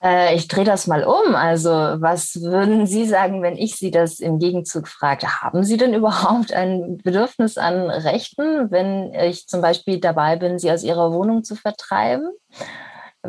Äh, 0.06 0.36
ich 0.36 0.48
drehe 0.48 0.64
das 0.64 0.88
mal 0.88 1.04
um. 1.04 1.36
Also, 1.36 1.70
was 1.70 2.40
würden 2.42 2.86
Sie 2.86 3.06
sagen, 3.06 3.42
wenn 3.42 3.58
ich 3.58 3.76
Sie 3.76 3.92
das 3.92 4.20
im 4.20 4.38
Gegenzug 4.40 4.88
fragte? 4.88 5.42
Haben 5.42 5.64
Sie 5.64 5.78
denn 5.78 5.94
überhaupt 5.96 6.54
ein 6.54 6.98
Bedürfnis 6.98 7.58
an 7.58 7.90
Rechten, 7.90 8.70
wenn 8.72 9.14
ich 9.14 9.48
zum 9.48 9.62
Beispiel 9.62 10.00
dabei 10.00 10.36
bin, 10.36 10.60
Sie 10.60 10.72
aus 10.72 10.84
Ihrer 10.84 11.12
Wohnung 11.12 11.44
zu 11.44 11.56
vertreiben? 11.56 12.30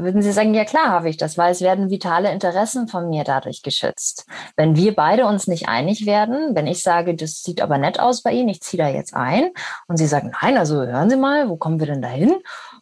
Würden 0.02 0.22
Sie 0.22 0.32
sagen, 0.32 0.54
ja 0.54 0.64
klar 0.64 0.88
habe 0.88 1.08
ich 1.08 1.16
das, 1.16 1.38
weil 1.38 1.52
es 1.52 1.60
werden 1.60 1.90
vitale 1.90 2.30
Interessen 2.32 2.88
von 2.88 3.08
mir 3.08 3.24
dadurch 3.24 3.62
geschützt. 3.62 4.26
Wenn 4.56 4.76
wir 4.76 4.94
beide 4.94 5.26
uns 5.26 5.46
nicht 5.46 5.68
einig 5.68 6.06
werden, 6.06 6.54
wenn 6.54 6.66
ich 6.66 6.82
sage, 6.82 7.14
das 7.14 7.42
sieht 7.42 7.60
aber 7.60 7.78
nett 7.78 8.00
aus 8.00 8.22
bei 8.22 8.32
Ihnen, 8.32 8.48
ich 8.48 8.62
ziehe 8.62 8.82
da 8.82 8.88
jetzt 8.88 9.14
ein 9.14 9.50
und 9.88 9.96
Sie 9.96 10.06
sagen, 10.06 10.32
nein, 10.40 10.56
also 10.56 10.76
hören 10.76 11.10
Sie 11.10 11.16
mal, 11.16 11.48
wo 11.48 11.56
kommen 11.56 11.80
wir 11.80 11.86
denn 11.86 12.02
dahin? 12.02 12.36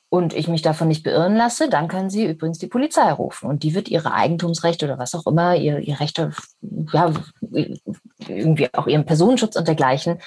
Und 0.08 0.32
ich 0.32 0.46
mich 0.46 0.62
davon 0.62 0.88
nicht 0.88 1.02
beirren 1.02 1.36
lasse, 1.36 1.68
dann 1.68 1.88
können 1.88 2.10
Sie 2.10 2.24
übrigens 2.26 2.58
die 2.58 2.68
Polizei 2.68 3.10
rufen 3.10 3.48
und 3.48 3.62
die 3.64 3.74
wird 3.74 3.88
Ihre 3.88 4.12
Eigentumsrechte 4.12 4.86
oder 4.86 4.98
was 4.98 5.14
auch 5.14 5.26
immer, 5.26 5.56
ihr, 5.56 5.78
ihr 5.80 5.98
Rechte, 5.98 6.30
ja, 6.92 7.12
irgendwie 8.28 8.72
auch 8.72 8.86
Ihren 8.86 9.06
Personenschutz 9.06 9.56
und 9.56 9.66
dergleichen 9.66 10.20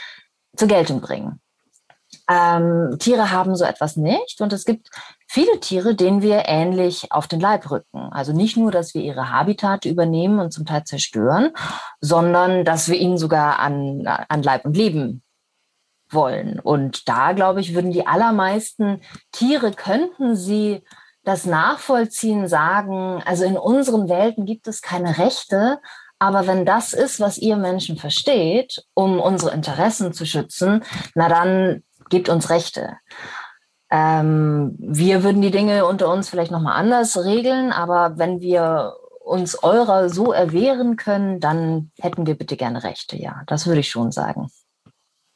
zur 0.55 0.67
Geltung 0.67 0.99
bringen. 0.99 1.39
Ähm, 2.29 2.97
Tiere 2.99 3.31
haben 3.31 3.55
so 3.55 3.63
etwas 3.63 3.95
nicht 3.95 4.41
und 4.41 4.51
es 4.51 4.65
gibt 4.65 4.89
viele 5.27 5.59
Tiere, 5.59 5.95
denen 5.95 6.21
wir 6.21 6.43
ähnlich 6.47 7.11
auf 7.11 7.27
den 7.27 7.39
Leib 7.39 7.69
rücken. 7.69 8.09
Also 8.11 8.33
nicht 8.33 8.57
nur, 8.57 8.71
dass 8.71 8.93
wir 8.93 9.01
ihre 9.01 9.31
Habitate 9.31 9.89
übernehmen 9.89 10.39
und 10.39 10.51
zum 10.51 10.65
Teil 10.65 10.83
zerstören, 10.85 11.51
sondern 12.01 12.65
dass 12.65 12.89
wir 12.89 12.97
ihnen 12.97 13.17
sogar 13.17 13.59
an, 13.59 14.07
an 14.07 14.41
Leib 14.41 14.65
und 14.65 14.75
Leben 14.75 15.21
wollen. 16.09 16.59
Und 16.59 17.07
da, 17.09 17.33
glaube 17.33 17.59
ich, 17.59 17.75
würden 17.75 17.91
die 17.91 18.07
allermeisten 18.07 19.01
Tiere, 19.31 19.71
könnten 19.71 20.35
sie 20.35 20.83
das 21.23 21.45
nachvollziehen, 21.45 22.47
sagen, 22.47 23.21
also 23.25 23.43
in 23.43 23.57
unseren 23.57 24.07
Welten 24.07 24.45
gibt 24.45 24.67
es 24.67 24.81
keine 24.81 25.17
Rechte, 25.17 25.79
aber 26.19 26.47
wenn 26.47 26.65
das 26.65 26.93
ist, 26.93 27.19
was 27.19 27.37
ihr 27.37 27.57
Menschen 27.57 27.97
versteht, 27.97 28.83
um 28.93 29.19
unsere 29.19 29.53
Interessen 29.53 30.13
zu 30.13 30.25
schützen, 30.25 30.83
na 31.13 31.27
dann 31.27 31.83
gebt 32.09 32.29
uns 32.29 32.49
Rechte. 32.49 32.97
Ähm, 33.89 34.75
wir 34.79 35.23
würden 35.23 35.41
die 35.41 35.51
Dinge 35.51 35.85
unter 35.85 36.11
uns 36.11 36.29
vielleicht 36.29 36.51
nochmal 36.51 36.77
anders 36.77 37.17
regeln, 37.23 37.71
aber 37.71 38.17
wenn 38.17 38.41
wir 38.41 38.95
uns 39.23 39.61
eurer 39.63 40.09
so 40.09 40.31
erwehren 40.31 40.95
können, 40.95 41.39
dann 41.39 41.91
hätten 41.99 42.25
wir 42.25 42.37
bitte 42.37 42.57
gerne 42.57 42.83
Rechte, 42.83 43.17
ja. 43.17 43.41
Das 43.47 43.67
würde 43.67 43.81
ich 43.81 43.89
schon 43.89 44.11
sagen. 44.11 44.49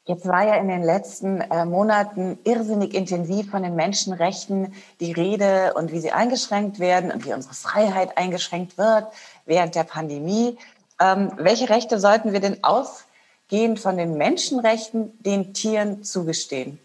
Jetzt 0.04 0.26
war 0.26 0.44
ja 0.44 0.56
in 0.56 0.66
den 0.66 0.82
letzten 0.82 1.40
äh, 1.42 1.64
Monaten 1.64 2.36
irrsinnig 2.42 2.92
intensiv 2.92 3.50
von 3.50 3.62
den 3.62 3.76
Menschenrechten 3.76 4.74
die 4.98 5.12
Rede 5.12 5.74
und 5.74 5.92
wie 5.92 6.00
sie 6.00 6.10
eingeschränkt 6.10 6.80
werden 6.80 7.12
und 7.12 7.24
wie 7.24 7.32
unsere 7.32 7.54
Freiheit 7.54 8.18
eingeschränkt 8.18 8.78
wird 8.78 9.06
während 9.46 9.76
der 9.76 9.84
Pandemie. 9.84 10.58
Ähm, 11.00 11.30
welche 11.36 11.68
Rechte 11.68 12.00
sollten 12.00 12.32
wir 12.32 12.40
denn 12.40 12.64
aus 12.64 13.04
gehend 13.46 13.78
von 13.78 13.96
den 13.96 14.16
Menschenrechten 14.16 15.12
den 15.22 15.54
Tieren 15.54 16.02
zugestehen? 16.02 16.80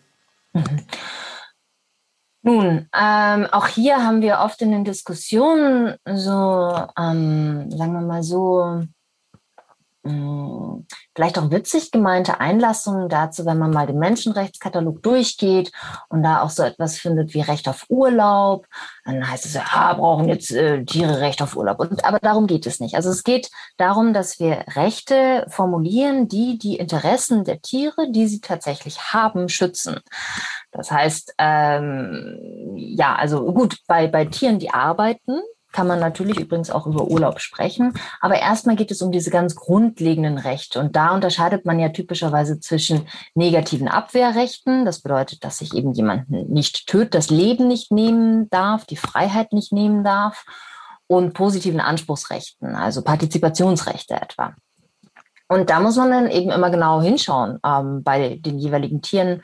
Nun, 2.48 2.88
ähm, 2.98 3.46
auch 3.52 3.68
hier 3.68 4.06
haben 4.06 4.22
wir 4.22 4.40
oft 4.40 4.62
in 4.62 4.72
den 4.72 4.86
Diskussionen 4.86 5.96
so, 6.06 6.74
ähm, 6.98 7.70
sagen 7.72 7.92
wir 7.92 8.00
mal 8.00 8.24
so, 8.24 8.84
vielleicht 11.16 11.40
auch 11.40 11.52
witzig 11.52 11.92
gemeinte 11.92 12.40
Einlassungen 12.40 13.10
dazu, 13.10 13.46
wenn 13.46 13.58
man 13.58 13.72
mal 13.72 13.88
den 13.88 14.00
Menschenrechtskatalog 14.00 15.02
durchgeht 15.02 15.72
und 16.10 16.24
da 16.24 16.42
auch 16.42 16.50
so 16.50 16.64
etwas 16.64 16.98
findet 16.98 17.34
wie 17.34 17.42
Recht 17.42 17.68
auf 17.68 17.86
Urlaub, 17.90 18.68
dann 19.06 19.30
heißt 19.30 19.46
es 19.46 19.54
ja, 19.54 19.64
ah, 19.72 19.94
brauchen 19.94 20.30
jetzt 20.30 20.52
äh, 20.52 20.84
Tiere 20.86 21.20
Recht 21.20 21.42
auf 21.42 21.56
Urlaub. 21.56 21.80
Und, 21.80 22.06
aber 22.06 22.20
darum 22.20 22.48
geht 22.48 22.66
es 22.68 22.80
nicht. 22.80 22.96
Also 22.96 23.10
es 23.10 23.24
geht 23.24 23.50
darum, 23.78 24.14
dass 24.14 24.40
wir 24.40 24.66
Rechte 24.76 25.46
formulieren, 25.50 26.28
die 26.28 26.58
die 26.58 26.78
Interessen 26.78 27.44
der 27.44 27.62
Tiere, 27.62 28.12
die 28.12 28.28
sie 28.28 28.42
tatsächlich 28.42 29.14
haben, 29.14 29.50
schützen. 29.50 30.00
Das 30.72 30.92
heißt, 30.92 31.34
ähm, 31.38 32.74
ja, 32.76 33.16
also 33.16 33.52
gut, 33.54 33.78
bei, 33.88 34.08
bei 34.08 34.26
Tieren, 34.26 34.60
die 34.60 34.72
arbeiten, 34.72 35.40
kann 35.78 35.86
man 35.86 36.00
natürlich 36.00 36.40
übrigens 36.40 36.72
auch 36.72 36.88
über 36.88 37.04
Urlaub 37.04 37.40
sprechen. 37.40 37.94
Aber 38.20 38.40
erstmal 38.40 38.76
geht 38.76 38.90
es 38.90 39.04
um 39.04 39.12
diese 39.12 39.30
ganz 39.30 39.54
grundlegenden 39.54 40.40
Rechte. 40.40 40.80
Und 40.80 40.96
da 40.96 41.14
unterscheidet 41.14 41.66
man 41.66 41.78
ja 41.78 41.90
typischerweise 41.90 42.60
zwischen 42.60 43.08
negativen 43.36 43.88
Abwehrrechten. 43.88 44.86
Das 44.86 45.02
bedeutet, 45.02 45.44
dass 45.44 45.60
sich 45.60 45.76
eben 45.76 45.94
jemanden 45.94 46.52
nicht 46.52 46.88
tötet, 46.88 47.14
das 47.14 47.30
Leben 47.30 47.68
nicht 47.68 47.92
nehmen 47.92 48.50
darf, 48.50 48.86
die 48.86 48.98
Freiheit 48.98 49.54
nicht 49.54 49.72
nehmen 49.72 50.04
darf. 50.04 50.46
Und 51.06 51.36
positiven 51.36 51.80
Anspruchsrechten, 51.80 52.76
also 52.76 53.04
Partizipationsrechte 53.04 54.16
etwa. 54.16 54.56
Und 55.48 55.70
da 55.70 55.80
muss 55.80 55.96
man 55.96 56.10
dann 56.10 56.32
eben 56.32 56.50
immer 56.50 56.72
genau 56.72 57.02
hinschauen 57.02 57.60
ähm, 57.64 58.02
bei 58.04 58.40
den 58.42 58.58
jeweiligen 58.58 59.04
Tieren, 59.04 59.44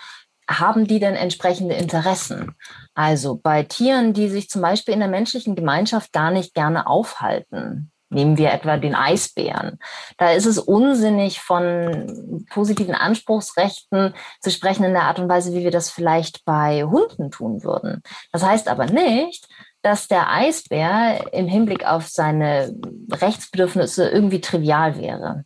haben 0.50 0.88
die 0.88 1.00
denn 1.00 1.15
entsprechende 1.15 1.75
Interessen? 1.75 2.55
Also 2.93 3.39
bei 3.41 3.63
Tieren, 3.63 4.13
die 4.13 4.29
sich 4.29 4.50
zum 4.50 4.62
Beispiel 4.62 4.93
in 4.93 5.00
der 5.00 5.09
menschlichen 5.09 5.55
Gemeinschaft 5.55 6.12
gar 6.12 6.31
nicht 6.31 6.53
gerne 6.53 6.88
aufhalten, 6.88 7.91
nehmen 8.13 8.38
wir 8.38 8.51
etwa 8.51 8.77
den 8.77 8.95
Eisbären. 8.95 9.79
Da 10.17 10.31
ist 10.31 10.45
es 10.45 10.59
unsinnig, 10.59 11.39
von 11.39 12.45
positiven 12.50 12.95
Anspruchsrechten 12.95 14.13
zu 14.39 14.51
sprechen 14.51 14.83
in 14.83 14.93
der 14.93 15.03
Art 15.03 15.19
und 15.19 15.29
Weise, 15.29 15.53
wie 15.53 15.63
wir 15.63 15.71
das 15.71 15.89
vielleicht 15.89 16.45
bei 16.45 16.83
Hunden 16.83 17.31
tun 17.31 17.63
würden. 17.63 18.01
Das 18.31 18.43
heißt 18.43 18.67
aber 18.67 18.85
nicht, 18.85 19.47
dass 19.81 20.07
der 20.07 20.31
Eisbär 20.31 21.33
im 21.33 21.47
Hinblick 21.47 21.85
auf 21.85 22.07
seine 22.07 22.73
Rechtsbedürfnisse 23.12 24.09
irgendwie 24.09 24.41
trivial 24.41 24.97
wäre. 24.97 25.43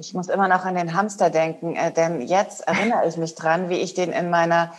Ich 0.00 0.14
muss 0.14 0.28
immer 0.28 0.48
noch 0.48 0.64
an 0.64 0.76
den 0.76 0.94
Hamster 0.94 1.28
denken, 1.28 1.76
äh, 1.76 1.92
denn 1.92 2.22
jetzt 2.22 2.66
erinnere 2.66 3.06
ich 3.06 3.18
mich 3.18 3.34
dran, 3.34 3.68
wie 3.68 3.76
ich 3.76 3.92
den 3.92 4.12
in 4.12 4.30
meiner, 4.30 4.72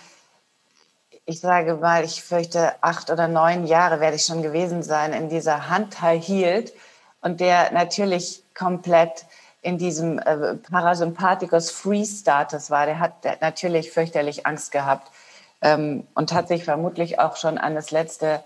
ich 1.26 1.40
sage 1.40 1.76
mal, 1.76 2.04
ich 2.04 2.24
fürchte, 2.24 2.74
acht 2.82 3.12
oder 3.12 3.28
neun 3.28 3.68
Jahre 3.68 4.00
werde 4.00 4.16
ich 4.16 4.24
schon 4.24 4.42
gewesen 4.42 4.82
sein, 4.82 5.14
in 5.14 5.30
dieser 5.30 5.70
Handteil 5.70 6.20
hielt 6.20 6.74
und 7.22 7.40
der 7.40 7.72
natürlich 7.72 8.42
komplett 8.58 9.26
in 9.62 9.78
diesem 9.78 10.18
äh, 10.18 10.56
Parasympathikus 10.56 11.70
Free 11.70 12.04
Status 12.04 12.72
war. 12.72 12.88
Der 12.88 13.00
hat 13.00 13.14
natürlich 13.42 13.92
fürchterlich 13.92 14.48
Angst 14.48 14.72
gehabt 14.72 15.12
ähm, 15.62 16.08
und 16.16 16.34
hat 16.34 16.48
sich 16.48 16.64
vermutlich 16.64 17.20
auch 17.20 17.36
schon 17.36 17.60
an 17.60 17.76
das 17.76 17.92
letzte 17.92 18.44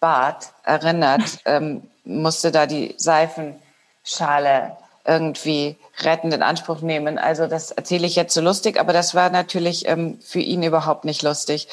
Bad 0.00 0.54
erinnert, 0.62 1.40
ähm, 1.44 1.82
musste 2.04 2.50
da 2.50 2.64
die 2.64 2.94
Seifenschale 2.96 4.78
irgendwie 5.06 5.76
rettend 6.00 6.32
in 6.32 6.42
Anspruch 6.42 6.80
nehmen. 6.80 7.18
Also 7.18 7.46
das 7.46 7.70
erzähle 7.70 8.06
ich 8.06 8.16
jetzt 8.16 8.34
so 8.34 8.40
lustig, 8.40 8.80
aber 8.80 8.92
das 8.92 9.14
war 9.14 9.30
natürlich 9.30 9.86
ähm, 9.86 10.18
für 10.20 10.40
ihn 10.40 10.62
überhaupt 10.62 11.04
nicht 11.04 11.22
lustig. 11.22 11.68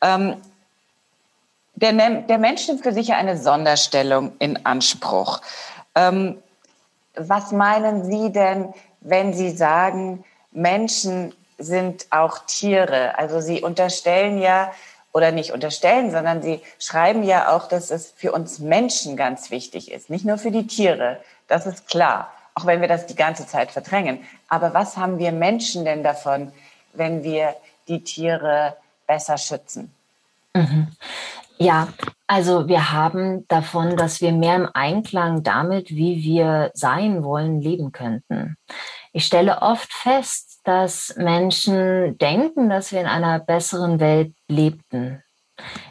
Ähm, 0.00 0.36
der, 1.74 1.92
der 1.92 2.38
Mensch 2.38 2.66
nimmt 2.68 2.82
für 2.82 2.92
sich 2.92 3.08
ja 3.08 3.16
eine 3.16 3.38
Sonderstellung 3.38 4.32
in 4.38 4.66
Anspruch. 4.66 5.40
Ähm, 5.94 6.38
was 7.14 7.52
meinen 7.52 8.04
Sie 8.04 8.32
denn, 8.32 8.72
wenn 9.00 9.32
Sie 9.32 9.50
sagen, 9.50 10.24
Menschen 10.50 11.34
sind 11.58 12.06
auch 12.10 12.38
Tiere? 12.46 13.18
Also 13.18 13.40
Sie 13.40 13.62
unterstellen 13.62 14.38
ja, 14.38 14.72
oder 15.12 15.30
nicht 15.30 15.52
unterstellen, 15.52 16.10
sondern 16.10 16.42
Sie 16.42 16.60
schreiben 16.78 17.22
ja 17.22 17.54
auch, 17.54 17.68
dass 17.68 17.90
es 17.90 18.12
für 18.16 18.32
uns 18.32 18.58
Menschen 18.58 19.16
ganz 19.16 19.50
wichtig 19.50 19.92
ist, 19.92 20.10
nicht 20.10 20.24
nur 20.24 20.38
für 20.38 20.50
die 20.50 20.66
Tiere. 20.66 21.20
Das 21.48 21.66
ist 21.66 21.86
klar, 21.86 22.32
auch 22.54 22.66
wenn 22.66 22.80
wir 22.80 22.88
das 22.88 23.06
die 23.06 23.16
ganze 23.16 23.46
Zeit 23.46 23.70
verdrängen. 23.70 24.20
Aber 24.48 24.74
was 24.74 24.96
haben 24.96 25.18
wir 25.18 25.32
Menschen 25.32 25.84
denn 25.84 26.02
davon, 26.02 26.52
wenn 26.92 27.22
wir 27.22 27.56
die 27.88 28.02
Tiere 28.02 28.76
besser 29.06 29.38
schützen? 29.38 29.92
Mhm. 30.54 30.88
Ja, 31.58 31.88
also 32.26 32.66
wir 32.66 32.92
haben 32.92 33.46
davon, 33.48 33.96
dass 33.96 34.20
wir 34.20 34.32
mehr 34.32 34.56
im 34.56 34.68
Einklang 34.74 35.42
damit, 35.42 35.90
wie 35.90 36.22
wir 36.22 36.70
sein 36.74 37.22
wollen, 37.22 37.60
leben 37.60 37.92
könnten. 37.92 38.56
Ich 39.12 39.26
stelle 39.26 39.62
oft 39.62 39.92
fest, 39.92 40.60
dass 40.64 41.14
Menschen 41.16 42.18
denken, 42.18 42.68
dass 42.68 42.92
wir 42.92 43.00
in 43.00 43.06
einer 43.06 43.38
besseren 43.38 44.00
Welt 44.00 44.34
lebten. 44.48 45.22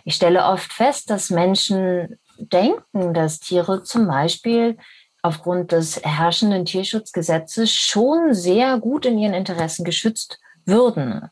Ich 0.03 0.15
stelle 0.15 0.45
oft 0.45 0.73
fest, 0.73 1.09
dass 1.09 1.29
Menschen 1.29 2.19
denken, 2.37 3.13
dass 3.13 3.39
Tiere 3.39 3.83
zum 3.83 4.07
Beispiel 4.07 4.77
aufgrund 5.21 5.71
des 5.71 6.01
herrschenden 6.03 6.65
Tierschutzgesetzes 6.65 7.73
schon 7.73 8.33
sehr 8.33 8.79
gut 8.79 9.05
in 9.05 9.17
ihren 9.17 9.33
Interessen 9.33 9.83
geschützt 9.85 10.39
würden. 10.65 11.29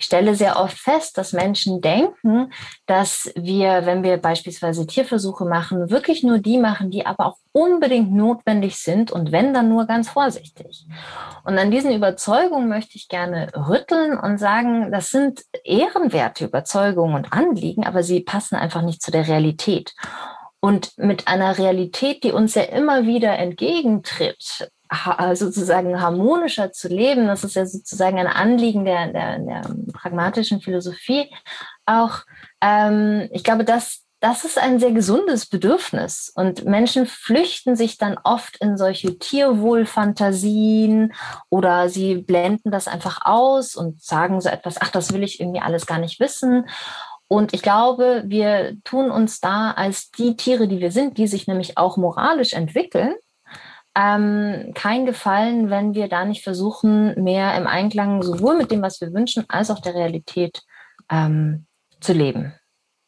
Ich 0.00 0.06
stelle 0.06 0.36
sehr 0.36 0.60
oft 0.60 0.78
fest, 0.78 1.18
dass 1.18 1.32
Menschen 1.32 1.80
denken, 1.80 2.52
dass 2.86 3.32
wir, 3.34 3.84
wenn 3.84 4.04
wir 4.04 4.16
beispielsweise 4.16 4.86
Tierversuche 4.86 5.44
machen, 5.44 5.90
wirklich 5.90 6.22
nur 6.22 6.38
die 6.38 6.58
machen, 6.58 6.92
die 6.92 7.04
aber 7.04 7.26
auch 7.26 7.36
unbedingt 7.50 8.12
notwendig 8.12 8.76
sind 8.76 9.10
und 9.10 9.32
wenn 9.32 9.52
dann 9.52 9.68
nur 9.68 9.86
ganz 9.86 10.08
vorsichtig. 10.08 10.86
Und 11.42 11.58
an 11.58 11.72
diesen 11.72 11.92
Überzeugungen 11.92 12.68
möchte 12.68 12.94
ich 12.94 13.08
gerne 13.08 13.50
rütteln 13.68 14.16
und 14.16 14.38
sagen, 14.38 14.92
das 14.92 15.10
sind 15.10 15.42
ehrenwerte 15.64 16.44
Überzeugungen 16.44 17.16
und 17.16 17.32
Anliegen, 17.32 17.84
aber 17.84 18.04
sie 18.04 18.20
passen 18.20 18.54
einfach 18.54 18.82
nicht 18.82 19.02
zu 19.02 19.10
der 19.10 19.26
Realität. 19.26 19.96
Und 20.60 20.96
mit 20.98 21.28
einer 21.28 21.56
Realität, 21.56 22.24
die 22.24 22.32
uns 22.32 22.54
ja 22.54 22.62
immer 22.62 23.06
wieder 23.06 23.38
entgegentritt, 23.38 24.70
sozusagen 25.34 26.00
harmonischer 26.00 26.72
zu 26.72 26.88
leben. 26.88 27.26
Das 27.26 27.44
ist 27.44 27.56
ja 27.56 27.66
sozusagen 27.66 28.18
ein 28.18 28.26
Anliegen 28.26 28.84
der, 28.84 29.12
der, 29.12 29.38
der 29.38 29.62
pragmatischen 29.92 30.60
Philosophie. 30.60 31.30
Auch, 31.86 32.20
ähm, 32.62 33.28
ich 33.30 33.44
glaube, 33.44 33.64
das, 33.64 34.04
das 34.20 34.44
ist 34.44 34.58
ein 34.58 34.80
sehr 34.80 34.92
gesundes 34.92 35.46
Bedürfnis. 35.46 36.32
Und 36.34 36.64
Menschen 36.64 37.06
flüchten 37.06 37.76
sich 37.76 37.98
dann 37.98 38.18
oft 38.24 38.56
in 38.58 38.76
solche 38.76 39.18
Tierwohlfantasien 39.18 41.12
oder 41.50 41.88
sie 41.88 42.16
blenden 42.16 42.70
das 42.70 42.88
einfach 42.88 43.20
aus 43.24 43.76
und 43.76 44.02
sagen 44.02 44.40
so 44.40 44.48
etwas, 44.48 44.80
ach, 44.80 44.90
das 44.90 45.12
will 45.12 45.22
ich 45.22 45.40
irgendwie 45.40 45.60
alles 45.60 45.86
gar 45.86 45.98
nicht 45.98 46.18
wissen. 46.18 46.66
Und 47.28 47.52
ich 47.52 47.62
glaube, 47.62 48.24
wir 48.26 48.76
tun 48.84 49.10
uns 49.10 49.40
da 49.40 49.72
als 49.72 50.10
die 50.10 50.36
Tiere, 50.36 50.66
die 50.66 50.80
wir 50.80 50.90
sind, 50.90 51.18
die 51.18 51.26
sich 51.26 51.46
nämlich 51.46 51.76
auch 51.76 51.98
moralisch 51.98 52.54
entwickeln, 52.54 53.14
ähm, 53.94 54.72
kein 54.74 55.06
Gefallen, 55.06 55.70
wenn 55.70 55.94
wir 55.94 56.08
da 56.08 56.24
nicht 56.24 56.42
versuchen, 56.42 57.22
mehr 57.22 57.56
im 57.56 57.66
Einklang 57.66 58.22
sowohl 58.22 58.56
mit 58.56 58.70
dem, 58.70 58.80
was 58.80 59.00
wir 59.00 59.12
wünschen, 59.12 59.44
als 59.48 59.70
auch 59.70 59.80
der 59.80 59.94
Realität 59.94 60.62
ähm, 61.10 61.66
zu 62.00 62.12
leben. 62.12 62.54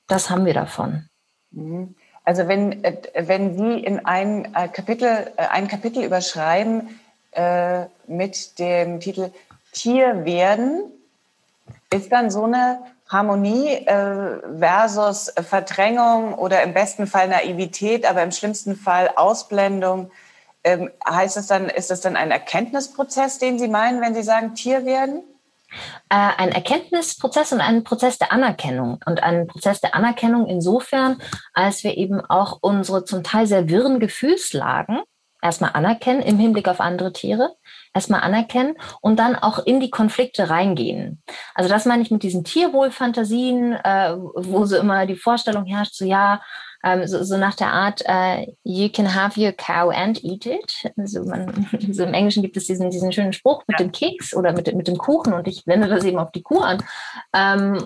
Das 0.09 0.31
haben 0.31 0.45
wir 0.45 0.55
davon. 0.55 1.09
Mhm. 1.53 1.95
Also 2.25 2.49
wenn, 2.49 2.85
äh, 2.85 2.97
wenn 3.15 3.57
Sie 3.57 3.83
in 3.83 4.05
ein 4.05 4.55
äh, 4.55 4.69
Kapitel, 4.69 5.31
äh, 5.37 5.47
ein 5.51 5.69
Kapitel 5.69 6.05
überschreiben 6.05 7.01
äh, 7.33 7.87
mit 8.07 8.59
dem 8.59 9.01
Titel 9.01 9.31
Tier 9.73 10.25
werden, 10.25 10.91
ist 11.93 12.11
dann 12.11 12.31
so 12.31 12.45
eine 12.45 12.81
Harmonie 13.11 13.87
äh, 13.87 14.39
versus 14.59 15.33
Verdrängung 15.43 16.35
oder 16.35 16.63
im 16.63 16.73
besten 16.73 17.07
Fall 17.07 17.29
Naivität, 17.29 18.09
aber 18.09 18.23
im 18.23 18.31
schlimmsten 18.31 18.77
Fall 18.77 19.11
Ausblendung 19.17 20.11
ähm, 20.63 20.91
heißt 21.09 21.37
es 21.37 21.49
dann, 21.49 21.69
ist 21.69 21.91
es 21.91 22.01
dann 22.01 22.17
ein 22.17 22.31
Erkenntnisprozess, 22.31 23.39
den 23.39 23.59
Sie 23.59 23.69
meinen, 23.69 24.01
wenn 24.01 24.15
Sie 24.15 24.23
sagen 24.23 24.55
Tier 24.55 24.87
werden? 24.87 25.23
Äh, 26.09 26.31
ein 26.37 26.53
Erkenntnisprozess 26.53 27.53
und 27.53 27.61
ein 27.61 27.83
Prozess 27.83 28.19
der 28.19 28.33
Anerkennung. 28.33 29.01
Und 29.07 29.23
ein 29.23 29.47
Prozess 29.47 29.81
der 29.81 29.95
Anerkennung 29.95 30.47
insofern, 30.47 31.21
als 31.53 31.83
wir 31.83 31.97
eben 31.97 32.21
auch 32.21 32.59
unsere 32.61 33.05
zum 33.05 33.25
Teil 33.25 33.47
sehr 33.47 33.69
wirren 33.69 34.01
Gefühlslagen 34.01 35.01
erstmal 35.43 35.73
anerkennen 35.73 36.21
im 36.21 36.39
Hinblick 36.39 36.69
auf 36.69 36.81
andere 36.81 37.13
Tiere, 37.13 37.57
erstmal 37.93 38.21
anerkennen 38.21 38.75
und 39.01 39.19
dann 39.19 39.37
auch 39.37 39.59
in 39.59 39.81
die 39.81 39.91
Konflikte 39.91 40.51
reingehen. 40.51 41.23
Also 41.55 41.69
das 41.69 41.87
meine 41.87 42.03
ich 42.03 42.11
mit 42.11 42.23
diesen 42.23 42.45
Tierwohlfantasien, 42.45 43.73
äh, 43.73 44.17
wo 44.17 44.65
so 44.65 44.77
immer 44.77 45.07
die 45.07 45.17
Vorstellung 45.17 45.67
herrscht, 45.67 45.95
so 45.95 46.05
ja, 46.05 46.41
ähm, 46.83 47.07
so, 47.07 47.23
so, 47.23 47.37
nach 47.37 47.55
der 47.55 47.73
Art, 47.73 48.03
uh, 48.09 48.47
you 48.65 48.89
can 48.89 49.15
have 49.15 49.39
your 49.39 49.53
cow 49.53 49.91
and 49.95 50.25
eat 50.25 50.47
it. 50.47 50.91
Also 50.97 51.25
man, 51.25 51.69
so 51.93 52.05
im 52.05 52.15
Englischen 52.15 52.43
gibt 52.43 52.57
es 52.57 52.67
diesen, 52.67 52.91
diesen 52.91 53.13
schönen 53.13 53.35
Spruch 53.35 53.63
mit 53.67 53.79
dem 53.79 53.93
Keks 53.93 54.35
oder 54.35 54.53
mit, 54.53 54.75
mit 54.75 54.89
dem 54.89 54.97
Kuchen 54.97 55.35
und 55.35 55.47
ich 55.47 55.67
wende 55.67 55.89
das 55.89 56.05
eben 56.05 56.19
auf 56.19 56.33
die 56.33 56.43
Kuh 56.43 56.61
an. 56.61 56.83
Ähm, 57.35 57.79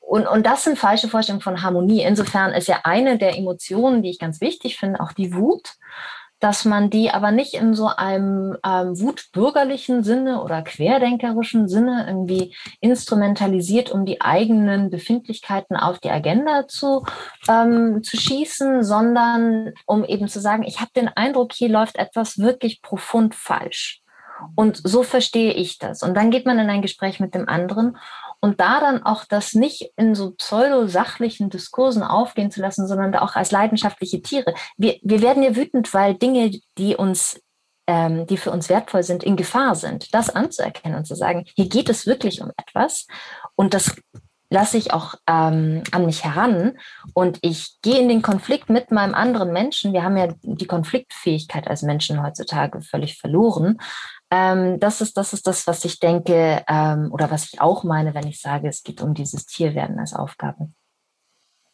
und, 0.00 0.26
und 0.26 0.46
das 0.46 0.64
sind 0.64 0.78
falsche 0.78 1.08
Vorstellungen 1.08 1.42
von 1.42 1.62
Harmonie. 1.62 2.02
Insofern 2.02 2.52
ist 2.52 2.68
ja 2.68 2.80
eine 2.84 3.18
der 3.18 3.36
Emotionen, 3.36 4.02
die 4.02 4.10
ich 4.10 4.20
ganz 4.20 4.40
wichtig 4.40 4.78
finde, 4.78 5.00
auch 5.00 5.12
die 5.12 5.34
Wut 5.34 5.74
dass 6.40 6.64
man 6.64 6.90
die 6.90 7.10
aber 7.10 7.30
nicht 7.30 7.54
in 7.54 7.74
so 7.74 7.86
einem 7.86 8.56
ähm, 8.64 8.98
wutbürgerlichen 9.00 10.02
Sinne 10.02 10.42
oder 10.42 10.62
querdenkerischen 10.62 11.68
Sinne 11.68 12.04
irgendwie 12.06 12.54
instrumentalisiert, 12.80 13.90
um 13.90 14.04
die 14.04 14.20
eigenen 14.20 14.90
Befindlichkeiten 14.90 15.76
auf 15.76 15.98
die 15.98 16.10
Agenda 16.10 16.68
zu, 16.68 17.04
ähm, 17.48 18.02
zu 18.02 18.16
schießen, 18.16 18.82
sondern 18.82 19.72
um 19.86 20.04
eben 20.04 20.28
zu 20.28 20.40
sagen, 20.40 20.62
ich 20.64 20.80
habe 20.80 20.90
den 20.94 21.08
Eindruck, 21.08 21.52
hier 21.52 21.70
läuft 21.70 21.96
etwas 21.96 22.38
wirklich 22.38 22.82
profund 22.82 23.34
falsch. 23.34 24.02
Und 24.54 24.80
so 24.84 25.02
verstehe 25.02 25.52
ich 25.52 25.78
das. 25.78 26.02
Und 26.02 26.14
dann 26.14 26.30
geht 26.30 26.44
man 26.44 26.58
in 26.58 26.68
ein 26.68 26.82
Gespräch 26.82 27.20
mit 27.20 27.34
dem 27.34 27.48
anderen 27.48 27.96
und 28.40 28.60
da 28.60 28.80
dann 28.80 29.02
auch 29.02 29.24
das 29.24 29.54
nicht 29.54 29.92
in 29.96 30.14
so 30.14 30.32
pseudo-sachlichen 30.32 31.50
Diskursen 31.50 32.02
aufgehen 32.02 32.50
zu 32.50 32.60
lassen, 32.60 32.86
sondern 32.86 33.12
da 33.12 33.22
auch 33.22 33.36
als 33.36 33.50
leidenschaftliche 33.50 34.22
Tiere. 34.22 34.54
Wir, 34.76 34.98
wir 35.02 35.22
werden 35.22 35.42
ja 35.42 35.56
wütend, 35.56 35.92
weil 35.94 36.14
Dinge, 36.14 36.50
die 36.78 36.96
uns 36.96 37.40
ähm, 37.86 38.26
die 38.26 38.36
für 38.36 38.50
uns 38.50 38.68
wertvoll 38.68 39.02
sind, 39.02 39.22
in 39.22 39.36
Gefahr 39.36 39.74
sind. 39.74 40.12
Das 40.12 40.30
anzuerkennen 40.30 40.98
und 40.98 41.06
zu 41.06 41.14
sagen, 41.14 41.44
hier 41.54 41.68
geht 41.68 41.88
es 41.88 42.06
wirklich 42.06 42.42
um 42.42 42.50
etwas 42.56 43.06
und 43.54 43.74
das 43.74 43.94
lasse 44.50 44.76
ich 44.76 44.92
auch 44.92 45.14
ähm, 45.26 45.82
an 45.90 46.06
mich 46.06 46.24
heran 46.24 46.78
und 47.14 47.38
ich 47.42 47.80
gehe 47.82 47.98
in 47.98 48.08
den 48.08 48.22
Konflikt 48.22 48.70
mit 48.70 48.90
meinem 48.90 49.14
anderen 49.14 49.52
Menschen. 49.52 49.92
Wir 49.92 50.02
haben 50.02 50.16
ja 50.16 50.28
die 50.42 50.66
Konfliktfähigkeit 50.66 51.68
als 51.68 51.82
Menschen 51.82 52.22
heutzutage 52.22 52.80
völlig 52.80 53.18
verloren. 53.18 53.78
Ähm, 54.30 54.78
das, 54.80 55.00
ist, 55.00 55.16
das 55.16 55.32
ist 55.32 55.46
das, 55.46 55.66
was 55.66 55.84
ich 55.84 56.00
denke 56.00 56.62
ähm, 56.68 57.10
oder 57.12 57.30
was 57.30 57.52
ich 57.52 57.60
auch 57.60 57.84
meine, 57.84 58.14
wenn 58.14 58.26
ich 58.26 58.40
sage, 58.40 58.68
es 58.68 58.82
geht 58.82 59.00
um 59.02 59.14
dieses 59.14 59.46
Tierwerden 59.46 59.98
als 59.98 60.14
Aufgabe. 60.14 60.68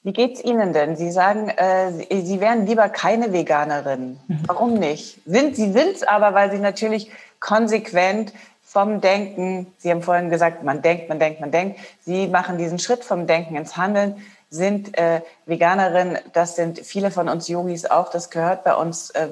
Wie 0.04 0.12
geht 0.12 0.34
es 0.34 0.44
Ihnen 0.44 0.72
denn? 0.72 0.96
Sie 0.96 1.12
sagen, 1.12 1.48
äh, 1.48 2.22
Sie 2.22 2.40
wären 2.40 2.66
lieber 2.66 2.88
keine 2.88 3.32
Veganerin. 3.32 4.18
Mhm. 4.26 4.40
Warum 4.46 4.74
nicht? 4.74 5.20
Sind, 5.26 5.54
Sie 5.54 5.70
sind 5.70 5.94
es 5.94 6.02
aber, 6.02 6.34
weil 6.34 6.50
Sie 6.50 6.58
natürlich 6.58 7.10
konsequent 7.38 8.32
vom 8.72 9.02
Denken, 9.02 9.66
Sie 9.76 9.90
haben 9.90 10.00
vorhin 10.00 10.30
gesagt, 10.30 10.64
man 10.64 10.80
denkt, 10.80 11.10
man 11.10 11.18
denkt, 11.18 11.40
man 11.40 11.50
denkt. 11.50 11.78
Sie 12.00 12.26
machen 12.26 12.56
diesen 12.56 12.78
Schritt 12.78 13.04
vom 13.04 13.26
Denken 13.26 13.54
ins 13.54 13.76
Handeln, 13.76 14.22
sind 14.48 14.96
äh, 14.96 15.20
Veganerin. 15.44 16.16
Das 16.32 16.56
sind 16.56 16.78
viele 16.78 17.10
von 17.10 17.28
uns 17.28 17.48
Yogis 17.48 17.84
auch. 17.84 18.10
Das 18.10 18.30
gehört 18.30 18.64
bei 18.64 18.74
uns 18.74 19.10
äh, 19.10 19.28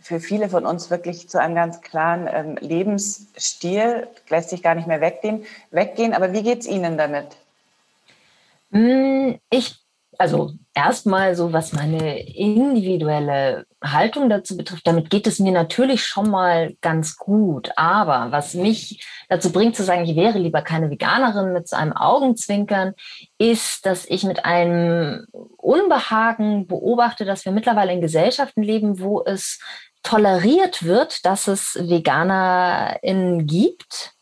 für 0.00 0.20
viele 0.20 0.48
von 0.48 0.64
uns 0.64 0.88
wirklich 0.88 1.28
zu 1.28 1.40
einem 1.40 1.56
ganz 1.56 1.80
klaren 1.80 2.28
ähm, 2.32 2.58
Lebensstil, 2.60 4.06
lässt 4.28 4.50
sich 4.50 4.62
gar 4.62 4.76
nicht 4.76 4.86
mehr 4.86 5.00
weggehen. 5.00 5.44
weggehen. 5.72 6.14
Aber 6.14 6.32
wie 6.32 6.44
geht 6.44 6.60
es 6.60 6.68
Ihnen 6.68 6.96
damit? 6.96 7.26
Hm, 8.70 9.40
ich, 9.50 9.80
also 10.16 10.52
erstmal 10.74 11.34
so, 11.34 11.52
was 11.52 11.72
meine 11.72 12.20
individuelle 12.20 13.66
Haltung 13.92 14.28
dazu 14.28 14.56
betrifft, 14.56 14.86
damit 14.86 15.10
geht 15.10 15.26
es 15.26 15.38
mir 15.38 15.52
natürlich 15.52 16.04
schon 16.04 16.30
mal 16.30 16.74
ganz 16.80 17.16
gut. 17.16 17.70
Aber 17.76 18.32
was 18.32 18.54
mich 18.54 19.06
dazu 19.28 19.52
bringt 19.52 19.76
zu 19.76 19.84
sagen, 19.84 20.04
ich 20.04 20.16
wäre 20.16 20.38
lieber 20.38 20.62
keine 20.62 20.90
Veganerin 20.90 21.52
mit 21.52 21.68
so 21.68 21.76
einem 21.76 21.92
Augenzwinkern, 21.92 22.94
ist, 23.38 23.86
dass 23.86 24.04
ich 24.06 24.24
mit 24.24 24.44
einem 24.44 25.26
Unbehagen 25.56 26.66
beobachte, 26.66 27.24
dass 27.24 27.44
wir 27.44 27.52
mittlerweile 27.52 27.92
in 27.92 28.00
Gesellschaften 28.00 28.62
leben, 28.62 29.00
wo 29.00 29.22
es 29.24 29.60
toleriert 30.02 30.84
wird, 30.84 31.24
dass 31.24 31.48
es 31.48 31.74
VeganerInnen 31.74 33.46
gibt, 33.46 34.15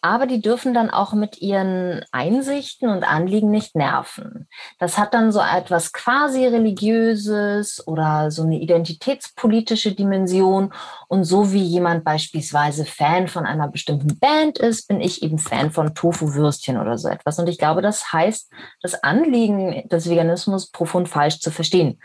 aber 0.00 0.26
die 0.26 0.40
dürfen 0.40 0.74
dann 0.74 0.90
auch 0.90 1.12
mit 1.12 1.40
ihren 1.40 2.04
Einsichten 2.12 2.88
und 2.88 3.04
Anliegen 3.04 3.50
nicht 3.50 3.74
nerven. 3.74 4.48
Das 4.78 4.98
hat 4.98 5.14
dann 5.14 5.32
so 5.32 5.40
etwas 5.40 5.92
quasi 5.92 6.46
religiöses 6.46 7.86
oder 7.86 8.30
so 8.30 8.42
eine 8.42 8.60
identitätspolitische 8.60 9.92
Dimension. 9.92 10.72
Und 11.08 11.24
so 11.24 11.52
wie 11.52 11.62
jemand 11.62 12.04
beispielsweise 12.04 12.84
Fan 12.84 13.28
von 13.28 13.46
einer 13.46 13.68
bestimmten 13.68 14.18
Band 14.18 14.58
ist, 14.58 14.88
bin 14.88 15.00
ich 15.00 15.22
eben 15.22 15.38
Fan 15.38 15.70
von 15.70 15.94
Tofu-Würstchen 15.94 16.78
oder 16.78 16.98
so 16.98 17.08
etwas. 17.08 17.38
Und 17.38 17.48
ich 17.48 17.58
glaube, 17.58 17.82
das 17.82 18.12
heißt, 18.12 18.50
das 18.82 19.02
Anliegen 19.02 19.88
des 19.88 20.08
Veganismus 20.08 20.70
profund 20.70 21.08
falsch 21.08 21.40
zu 21.40 21.50
verstehen. 21.50 22.00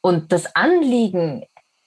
Und 0.00 0.32
das 0.32 0.54
Anliegen 0.54 1.44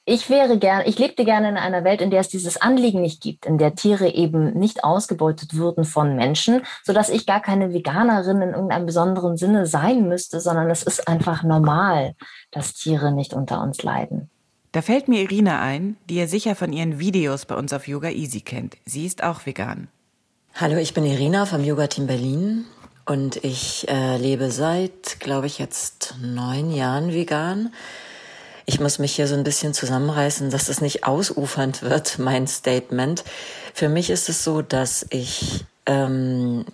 ich 0.09 0.27
wäre 0.27 0.57
gern, 0.57 0.81
ich 0.85 0.97
lebte 0.97 1.23
gerne 1.23 1.49
in 1.49 1.57
einer 1.57 1.83
Welt, 1.83 2.01
in 2.01 2.09
der 2.09 2.21
es 2.21 2.29
dieses 2.29 2.59
Anliegen 2.59 2.99
nicht 2.99 3.21
gibt, 3.21 3.45
in 3.45 3.59
der 3.59 3.75
Tiere 3.75 4.09
eben 4.09 4.57
nicht 4.57 4.83
ausgebeutet 4.83 5.53
würden 5.53 5.85
von 5.85 6.15
Menschen, 6.15 6.63
so 6.83 6.93
dass 6.93 7.09
ich 7.09 7.27
gar 7.27 7.41
keine 7.41 7.73
Veganerin 7.73 8.41
in 8.41 8.49
irgendeinem 8.49 8.87
besonderen 8.87 9.37
Sinne 9.37 9.67
sein 9.67 10.09
müsste, 10.09 10.41
sondern 10.41 10.69
es 10.71 10.81
ist 10.81 11.07
einfach 11.07 11.43
normal, 11.43 12.15
dass 12.49 12.73
Tiere 12.73 13.11
nicht 13.11 13.33
unter 13.33 13.61
uns 13.61 13.83
leiden. 13.83 14.31
Da 14.71 14.81
fällt 14.81 15.07
mir 15.07 15.21
Irina 15.21 15.61
ein, 15.61 15.95
die 16.09 16.15
ihr 16.15 16.27
sicher 16.27 16.55
von 16.55 16.73
ihren 16.73 16.99
Videos 16.99 17.45
bei 17.45 17.55
uns 17.55 17.71
auf 17.71 17.87
Yoga 17.87 18.09
Easy 18.09 18.41
kennt. 18.41 18.77
Sie 18.85 19.05
ist 19.05 19.23
auch 19.23 19.45
vegan. 19.45 19.89
Hallo, 20.55 20.77
ich 20.77 20.95
bin 20.95 21.05
Irina 21.05 21.45
vom 21.45 21.63
Yoga 21.63 21.85
Team 21.85 22.07
Berlin 22.07 22.65
und 23.05 23.43
ich 23.43 23.87
äh, 23.89 24.17
lebe 24.17 24.49
seit, 24.49 25.19
glaube 25.19 25.45
ich, 25.45 25.59
jetzt 25.59 26.15
neun 26.19 26.71
Jahren 26.71 27.13
vegan 27.13 27.71
ich 28.69 28.79
muss 28.79 28.99
mich 28.99 29.15
hier 29.15 29.25
so 29.25 29.33
ein 29.33 29.43
bisschen 29.43 29.73
zusammenreißen, 29.73 30.51
dass 30.51 30.69
es 30.69 30.79
nicht 30.79 31.03
ausufernd 31.03 31.81
wird, 31.81 32.19
mein 32.19 32.45
Statement. 32.45 33.23
Für 33.73 33.89
mich 33.89 34.11
ist 34.11 34.29
es 34.29 34.43
so, 34.43 34.61
dass 34.61 35.07
ich 35.09 35.65
ähm, 35.87 36.65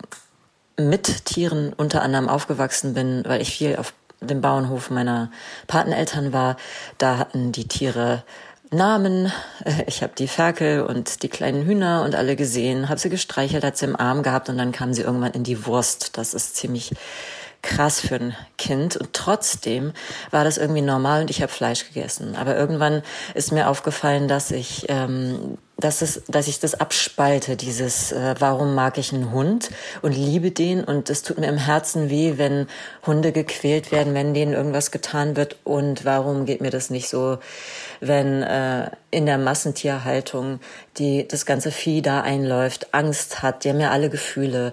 mit 0.78 1.24
Tieren 1.24 1.72
unter 1.72 2.02
anderem 2.02 2.28
aufgewachsen 2.28 2.92
bin, 2.92 3.24
weil 3.26 3.40
ich 3.40 3.56
viel 3.56 3.76
auf 3.76 3.94
dem 4.20 4.42
Bauernhof 4.42 4.90
meiner 4.90 5.30
Pateneltern 5.68 6.34
war. 6.34 6.58
Da 6.98 7.16
hatten 7.16 7.50
die 7.52 7.66
Tiere 7.66 8.24
Namen. 8.70 9.32
Ich 9.86 10.02
habe 10.02 10.12
die 10.18 10.28
Ferkel 10.28 10.82
und 10.82 11.22
die 11.22 11.30
kleinen 11.30 11.64
Hühner 11.64 12.02
und 12.04 12.14
alle 12.14 12.36
gesehen, 12.36 12.90
habe 12.90 13.00
sie 13.00 13.08
gestreichelt, 13.08 13.64
hat 13.64 13.78
sie 13.78 13.86
im 13.86 13.96
Arm 13.96 14.22
gehabt 14.22 14.50
und 14.50 14.58
dann 14.58 14.70
kam 14.70 14.92
sie 14.92 15.02
irgendwann 15.02 15.32
in 15.32 15.44
die 15.44 15.64
Wurst. 15.64 16.18
Das 16.18 16.34
ist 16.34 16.56
ziemlich 16.56 16.94
krass 17.66 18.00
für 18.00 18.14
ein 18.14 18.36
Kind. 18.58 18.96
Und 18.96 19.12
trotzdem 19.12 19.92
war 20.30 20.44
das 20.44 20.56
irgendwie 20.56 20.82
normal 20.82 21.22
und 21.22 21.30
ich 21.30 21.42
habe 21.42 21.50
Fleisch 21.50 21.86
gegessen. 21.86 22.36
Aber 22.36 22.56
irgendwann 22.56 23.02
ist 23.34 23.52
mir 23.52 23.68
aufgefallen, 23.68 24.28
dass 24.28 24.52
ich, 24.52 24.86
ähm, 24.88 25.58
dass, 25.76 26.00
es, 26.00 26.22
dass 26.28 26.46
ich 26.46 26.60
das 26.60 26.74
abspalte, 26.74 27.56
dieses, 27.56 28.12
äh, 28.12 28.36
warum 28.38 28.76
mag 28.76 28.98
ich 28.98 29.12
einen 29.12 29.32
Hund 29.32 29.70
und 30.00 30.12
liebe 30.12 30.52
den. 30.52 30.84
Und 30.84 31.10
es 31.10 31.22
tut 31.22 31.38
mir 31.38 31.48
im 31.48 31.58
Herzen 31.58 32.08
weh, 32.08 32.34
wenn 32.36 32.68
Hunde 33.04 33.32
gequält 33.32 33.90
werden, 33.90 34.14
wenn 34.14 34.32
denen 34.32 34.52
irgendwas 34.52 34.92
getan 34.92 35.36
wird. 35.36 35.56
Und 35.64 36.04
warum 36.04 36.46
geht 36.46 36.60
mir 36.60 36.70
das 36.70 36.88
nicht 36.88 37.08
so, 37.08 37.38
wenn 38.00 38.44
äh, 38.44 38.90
in 39.10 39.26
der 39.26 39.38
Massentierhaltung 39.38 40.60
die, 40.98 41.26
das 41.26 41.46
ganze 41.46 41.72
Vieh 41.72 42.00
da 42.00 42.20
einläuft, 42.20 42.94
Angst 42.94 43.42
hat, 43.42 43.64
die 43.64 43.70
haben 43.70 43.80
ja 43.80 43.90
alle 43.90 44.08
Gefühle 44.08 44.72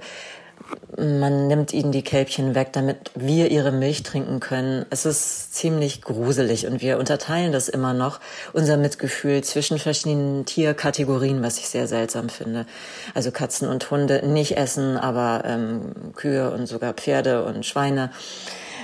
man 0.98 1.48
nimmt 1.48 1.74
ihnen 1.74 1.92
die 1.92 2.04
Kälbchen 2.04 2.56
weg, 2.56 2.70
damit 2.74 3.12
wir 3.16 3.50
ihre 3.52 3.72
Milch 3.72 4.04
trinken 4.04 4.40
können. 4.40 4.86
Es 4.90 5.06
ist 5.06 5.54
ziemlich 5.54 6.02
gruselig 6.02 6.68
und 6.68 6.82
wir 6.82 6.98
unterteilen 6.98 7.52
das 7.52 7.70
immer 7.70 7.94
noch, 7.94 8.20
unser 8.54 8.78
Mitgefühl 8.78 9.44
zwischen 9.44 9.80
verschiedenen 9.80 10.46
Tierkategorien, 10.46 11.42
was 11.42 11.58
ich 11.58 11.70
sehr 11.70 11.88
seltsam 11.88 12.30
finde. 12.30 12.66
Also 13.14 13.32
Katzen 13.32 13.68
und 13.68 13.90
Hunde 13.90 14.26
nicht 14.28 14.58
essen, 14.58 14.98
aber 14.98 15.44
ähm, 15.46 16.14
Kühe 16.16 16.52
und 16.52 16.68
sogar 16.68 16.94
Pferde 16.94 17.44
und 17.44 17.66
Schweine. 17.66 18.12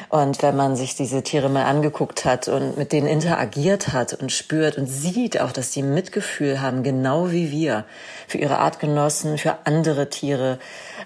Und 0.09 0.41
wenn 0.41 0.55
man 0.55 0.75
sich 0.75 0.95
diese 0.95 1.21
Tiere 1.21 1.49
mal 1.49 1.65
angeguckt 1.65 2.25
hat 2.25 2.47
und 2.47 2.77
mit 2.77 2.91
denen 2.91 3.05
interagiert 3.05 3.93
hat 3.93 4.13
und 4.13 4.31
spürt 4.31 4.77
und 4.79 4.87
sieht 4.87 5.39
auch, 5.39 5.51
dass 5.51 5.69
die 5.69 5.83
Mitgefühl 5.83 6.61
haben, 6.61 6.81
genau 6.81 7.31
wie 7.31 7.51
wir, 7.51 7.85
für 8.27 8.39
ihre 8.39 8.57
Artgenossen, 8.57 9.37
für 9.37 9.57
andere 9.65 10.09
Tiere, 10.09 10.57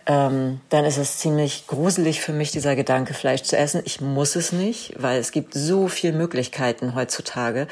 ähm, 0.05 0.61
dann 0.69 0.85
ist 0.85 0.97
es 0.97 1.17
ziemlich 1.17 1.67
gruselig 1.67 2.21
für 2.21 2.31
mich, 2.31 2.51
dieser 2.51 2.77
Gedanke, 2.77 3.13
Fleisch 3.13 3.43
zu 3.43 3.57
essen. 3.57 3.81
Ich 3.83 3.99
muss 3.99 4.37
es 4.37 4.53
nicht, 4.53 4.93
weil 4.97 5.19
es 5.19 5.31
gibt 5.31 5.53
so 5.53 5.89
viele 5.89 6.17
Möglichkeiten 6.17 6.95
heutzutage, 6.95 7.67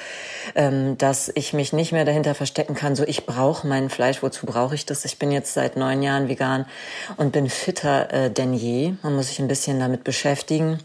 ähm, 0.55 0.97
dass 0.97 1.31
ich 1.33 1.53
mich 1.53 1.71
nicht 1.71 1.93
mehr 1.93 2.05
dahinter 2.05 2.35
verstecken 2.35 2.75
kann, 2.75 2.95
so 2.95 3.03
ich 3.05 3.25
brauche 3.25 3.67
mein 3.67 3.89
Fleisch, 3.89 4.21
wozu 4.21 4.45
brauche 4.45 4.75
ich 4.75 4.85
das? 4.85 5.05
Ich 5.05 5.17
bin 5.17 5.31
jetzt 5.31 5.53
seit 5.53 5.77
neun 5.77 6.03
Jahren 6.03 6.27
vegan 6.27 6.65
und 7.15 7.31
bin 7.31 7.49
fitter 7.49 8.11
äh, 8.11 8.29
denn 8.29 8.53
je. 8.53 8.93
Man 9.01 9.15
muss 9.15 9.27
sich 9.27 9.39
ein 9.39 9.47
bisschen 9.47 9.79
damit 9.79 10.03
beschäftigen, 10.03 10.79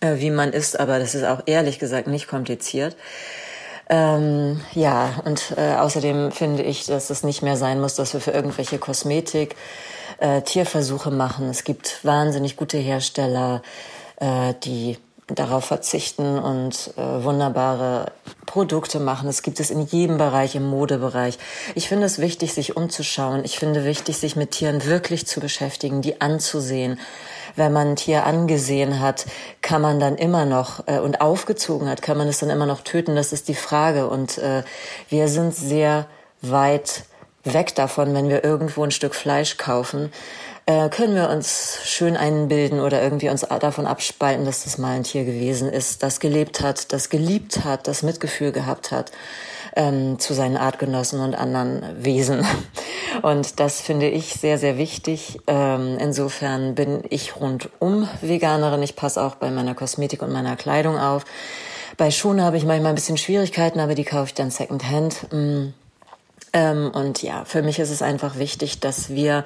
äh, 0.00 0.16
wie 0.16 0.30
man 0.30 0.52
ist, 0.52 0.78
aber 0.78 0.98
das 0.98 1.14
ist 1.14 1.24
auch 1.24 1.42
ehrlich 1.46 1.78
gesagt 1.78 2.06
nicht 2.06 2.28
kompliziert. 2.28 2.96
Ähm, 3.88 4.60
ja, 4.72 5.20
und 5.24 5.54
äh, 5.56 5.74
außerdem 5.74 6.30
finde 6.30 6.62
ich, 6.62 6.86
dass 6.86 7.10
es 7.10 7.24
nicht 7.24 7.42
mehr 7.42 7.56
sein 7.56 7.80
muss, 7.80 7.96
dass 7.96 8.12
wir 8.12 8.20
für 8.20 8.30
irgendwelche 8.30 8.78
Kosmetik 8.78 9.56
äh, 10.18 10.42
Tierversuche 10.42 11.10
machen. 11.10 11.48
Es 11.48 11.64
gibt 11.64 12.04
wahnsinnig 12.04 12.56
gute 12.56 12.78
Hersteller, 12.78 13.62
äh, 14.20 14.54
die 14.62 14.96
darauf 15.34 15.64
verzichten 15.64 16.38
und 16.38 16.92
äh, 16.96 17.24
wunderbare 17.24 18.12
Produkte 18.46 19.00
machen. 19.00 19.28
Es 19.28 19.42
gibt 19.42 19.60
es 19.60 19.70
in 19.70 19.86
jedem 19.86 20.18
Bereich, 20.18 20.54
im 20.54 20.66
Modebereich. 20.66 21.38
Ich 21.74 21.88
finde 21.88 22.06
es 22.06 22.18
wichtig, 22.18 22.52
sich 22.52 22.76
umzuschauen. 22.76 23.44
Ich 23.44 23.58
finde 23.58 23.84
wichtig, 23.84 24.18
sich 24.18 24.36
mit 24.36 24.52
Tieren 24.52 24.84
wirklich 24.84 25.26
zu 25.26 25.40
beschäftigen, 25.40 26.02
die 26.02 26.20
anzusehen. 26.20 26.98
Wenn 27.56 27.72
man 27.72 27.88
ein 27.88 27.96
Tier 27.96 28.24
angesehen 28.24 29.00
hat, 29.00 29.26
kann 29.62 29.82
man 29.82 30.00
dann 30.00 30.16
immer 30.16 30.44
noch 30.44 30.86
äh, 30.86 30.98
und 30.98 31.20
aufgezogen 31.20 31.88
hat, 31.88 32.02
kann 32.02 32.18
man 32.18 32.28
es 32.28 32.38
dann 32.38 32.50
immer 32.50 32.66
noch 32.66 32.82
töten. 32.82 33.16
Das 33.16 33.32
ist 33.32 33.48
die 33.48 33.54
Frage. 33.54 34.08
Und 34.08 34.38
äh, 34.38 34.62
wir 35.08 35.28
sind 35.28 35.54
sehr 35.54 36.06
weit 36.42 37.04
weg 37.44 37.74
davon, 37.74 38.14
wenn 38.14 38.28
wir 38.28 38.44
irgendwo 38.44 38.84
ein 38.84 38.90
Stück 38.90 39.14
Fleisch 39.14 39.56
kaufen, 39.56 40.12
äh, 40.66 40.88
können 40.88 41.14
wir 41.14 41.30
uns 41.30 41.78
schön 41.84 42.16
einbilden 42.16 42.80
oder 42.80 43.02
irgendwie 43.02 43.30
uns 43.30 43.40
davon 43.40 43.86
abspalten, 43.86 44.44
dass 44.44 44.64
das 44.64 44.78
mal 44.78 44.94
ein 44.94 45.04
Tier 45.04 45.24
gewesen 45.24 45.68
ist, 45.68 46.02
das 46.02 46.20
gelebt 46.20 46.60
hat, 46.60 46.92
das 46.92 47.08
geliebt 47.08 47.64
hat, 47.64 47.88
das 47.88 48.02
Mitgefühl 48.02 48.52
gehabt 48.52 48.90
hat 48.90 49.10
ähm, 49.76 50.18
zu 50.18 50.34
seinen 50.34 50.56
Artgenossen 50.56 51.20
und 51.20 51.34
anderen 51.34 51.82
Wesen. 52.04 52.44
Und 53.22 53.60
das 53.60 53.80
finde 53.80 54.08
ich 54.08 54.34
sehr, 54.34 54.56
sehr 54.56 54.78
wichtig. 54.78 55.40
Ähm, 55.46 55.98
insofern 55.98 56.74
bin 56.74 57.02
ich 57.10 57.36
rundum 57.36 58.08
Veganerin. 58.22 58.82
Ich 58.82 58.96
passe 58.96 59.20
auch 59.22 59.34
bei 59.34 59.50
meiner 59.50 59.74
Kosmetik 59.74 60.22
und 60.22 60.32
meiner 60.32 60.56
Kleidung 60.56 60.96
auf. 60.96 61.24
Bei 61.98 62.10
Schuhen 62.10 62.40
habe 62.40 62.56
ich 62.56 62.64
manchmal 62.64 62.92
ein 62.92 62.94
bisschen 62.94 63.18
Schwierigkeiten, 63.18 63.80
aber 63.80 63.94
die 63.94 64.04
kaufe 64.04 64.26
ich 64.26 64.34
dann 64.34 64.50
secondhand. 64.50 65.26
Mm 65.32 65.74
ähm, 66.52 66.90
und 66.92 67.22
ja, 67.22 67.44
für 67.44 67.62
mich 67.62 67.78
ist 67.78 67.90
es 67.90 68.02
einfach 68.02 68.36
wichtig, 68.36 68.80
dass 68.80 69.10
wir 69.10 69.44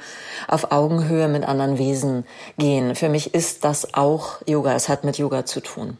auf 0.48 0.72
Augenhöhe 0.72 1.28
mit 1.28 1.44
anderen 1.44 1.78
Wesen 1.78 2.24
gehen. 2.58 2.94
Für 2.94 3.08
mich 3.08 3.34
ist 3.34 3.64
das 3.64 3.94
auch 3.94 4.40
Yoga. 4.46 4.74
Es 4.74 4.88
hat 4.88 5.04
mit 5.04 5.18
Yoga 5.18 5.44
zu 5.44 5.60
tun. 5.60 5.98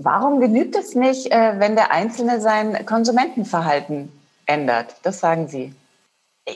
Warum 0.00 0.40
genügt 0.40 0.76
es 0.76 0.94
nicht, 0.94 1.32
äh, 1.32 1.58
wenn 1.58 1.74
der 1.74 1.90
Einzelne 1.90 2.40
sein 2.40 2.86
Konsumentenverhalten 2.86 4.12
ändert? 4.46 4.94
Das 5.02 5.18
sagen 5.18 5.48
Sie. 5.48 5.74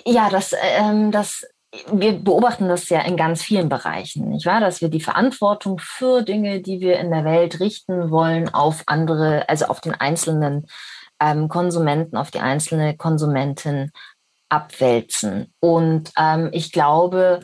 Ja, 0.07 0.31
das, 0.31 0.55
ähm, 0.79 1.11
das, 1.11 1.45
wir 1.93 2.13
beobachten 2.13 2.69
das 2.69 2.89
ja 2.89 3.01
in 3.01 3.17
ganz 3.17 3.43
vielen 3.43 3.69
Bereichen, 3.69 4.29
nicht 4.29 4.47
wahr? 4.47 4.61
Dass 4.61 4.81
wir 4.81 4.89
die 4.89 5.01
Verantwortung 5.01 5.81
für 5.81 6.23
Dinge, 6.23 6.61
die 6.61 6.81
wir 6.81 7.01
in 7.01 7.11
der 7.11 7.25
Welt 7.25 7.59
richten 7.59 8.13
wollen, 8.13 8.49
auf 8.49 8.85
andere, 8.87 9.49
also 9.49 9.67
auf 9.67 9.81
den 9.81 9.95
Einzelnen 9.95 10.67
ähm, 11.21 11.49
Konsumenten 11.49 12.17
auf 12.17 12.31
die 12.31 12.41
einzelne 12.41 12.97
Konsumentin 12.97 13.91
abwälzen. 14.49 15.53
Und 15.61 16.13
ähm, 16.17 16.51
ich 16.53 16.71
glaube, 16.71 17.41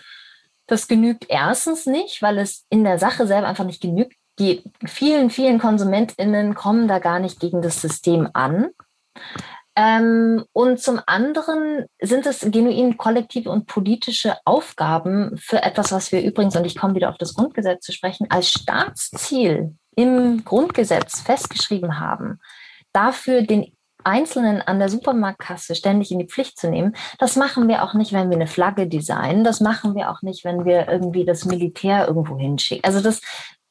das 0.66 0.86
genügt 0.86 1.26
erstens 1.28 1.86
nicht, 1.86 2.22
weil 2.22 2.38
es 2.38 2.66
in 2.70 2.84
der 2.84 2.98
Sache 2.98 3.26
selber 3.26 3.48
einfach 3.48 3.64
nicht 3.64 3.80
genügt. 3.80 4.17
Die 4.38 4.62
vielen, 4.86 5.30
vielen 5.30 5.58
KonsumentInnen 5.58 6.54
kommen 6.54 6.88
da 6.88 6.98
gar 6.98 7.18
nicht 7.18 7.40
gegen 7.40 7.62
das 7.62 7.80
System 7.80 8.28
an. 8.32 8.68
Ähm, 9.76 10.44
und 10.52 10.80
zum 10.80 11.00
anderen 11.06 11.86
sind 12.00 12.26
es 12.26 12.40
genuin 12.40 12.96
kollektive 12.96 13.50
und 13.50 13.66
politische 13.66 14.36
Aufgaben 14.44 15.36
für 15.38 15.62
etwas, 15.62 15.92
was 15.92 16.10
wir 16.10 16.22
übrigens, 16.22 16.56
und 16.56 16.64
ich 16.64 16.76
komme 16.76 16.94
wieder 16.94 17.10
auf 17.10 17.18
das 17.18 17.34
Grundgesetz 17.34 17.84
zu 17.84 17.92
sprechen, 17.92 18.26
als 18.30 18.50
Staatsziel 18.50 19.76
im 19.94 20.44
Grundgesetz 20.44 21.20
festgeschrieben 21.20 22.00
haben 22.00 22.40
dafür 22.92 23.42
den 23.42 23.72
Einzelnen 24.04 24.62
an 24.62 24.78
der 24.78 24.88
Supermarktkasse 24.88 25.74
ständig 25.74 26.10
in 26.10 26.18
die 26.18 26.26
Pflicht 26.26 26.58
zu 26.58 26.70
nehmen, 26.70 26.94
das 27.18 27.36
machen 27.36 27.68
wir 27.68 27.82
auch 27.82 27.94
nicht, 27.94 28.12
wenn 28.12 28.30
wir 28.30 28.36
eine 28.36 28.46
Flagge 28.46 28.86
designen. 28.86 29.44
Das 29.44 29.60
machen 29.60 29.94
wir 29.94 30.10
auch 30.10 30.22
nicht, 30.22 30.44
wenn 30.44 30.64
wir 30.64 30.88
irgendwie 30.88 31.24
das 31.24 31.44
Militär 31.44 32.06
irgendwo 32.06 32.38
hinschicken. 32.38 32.84
Also 32.84 33.00
das, 33.00 33.20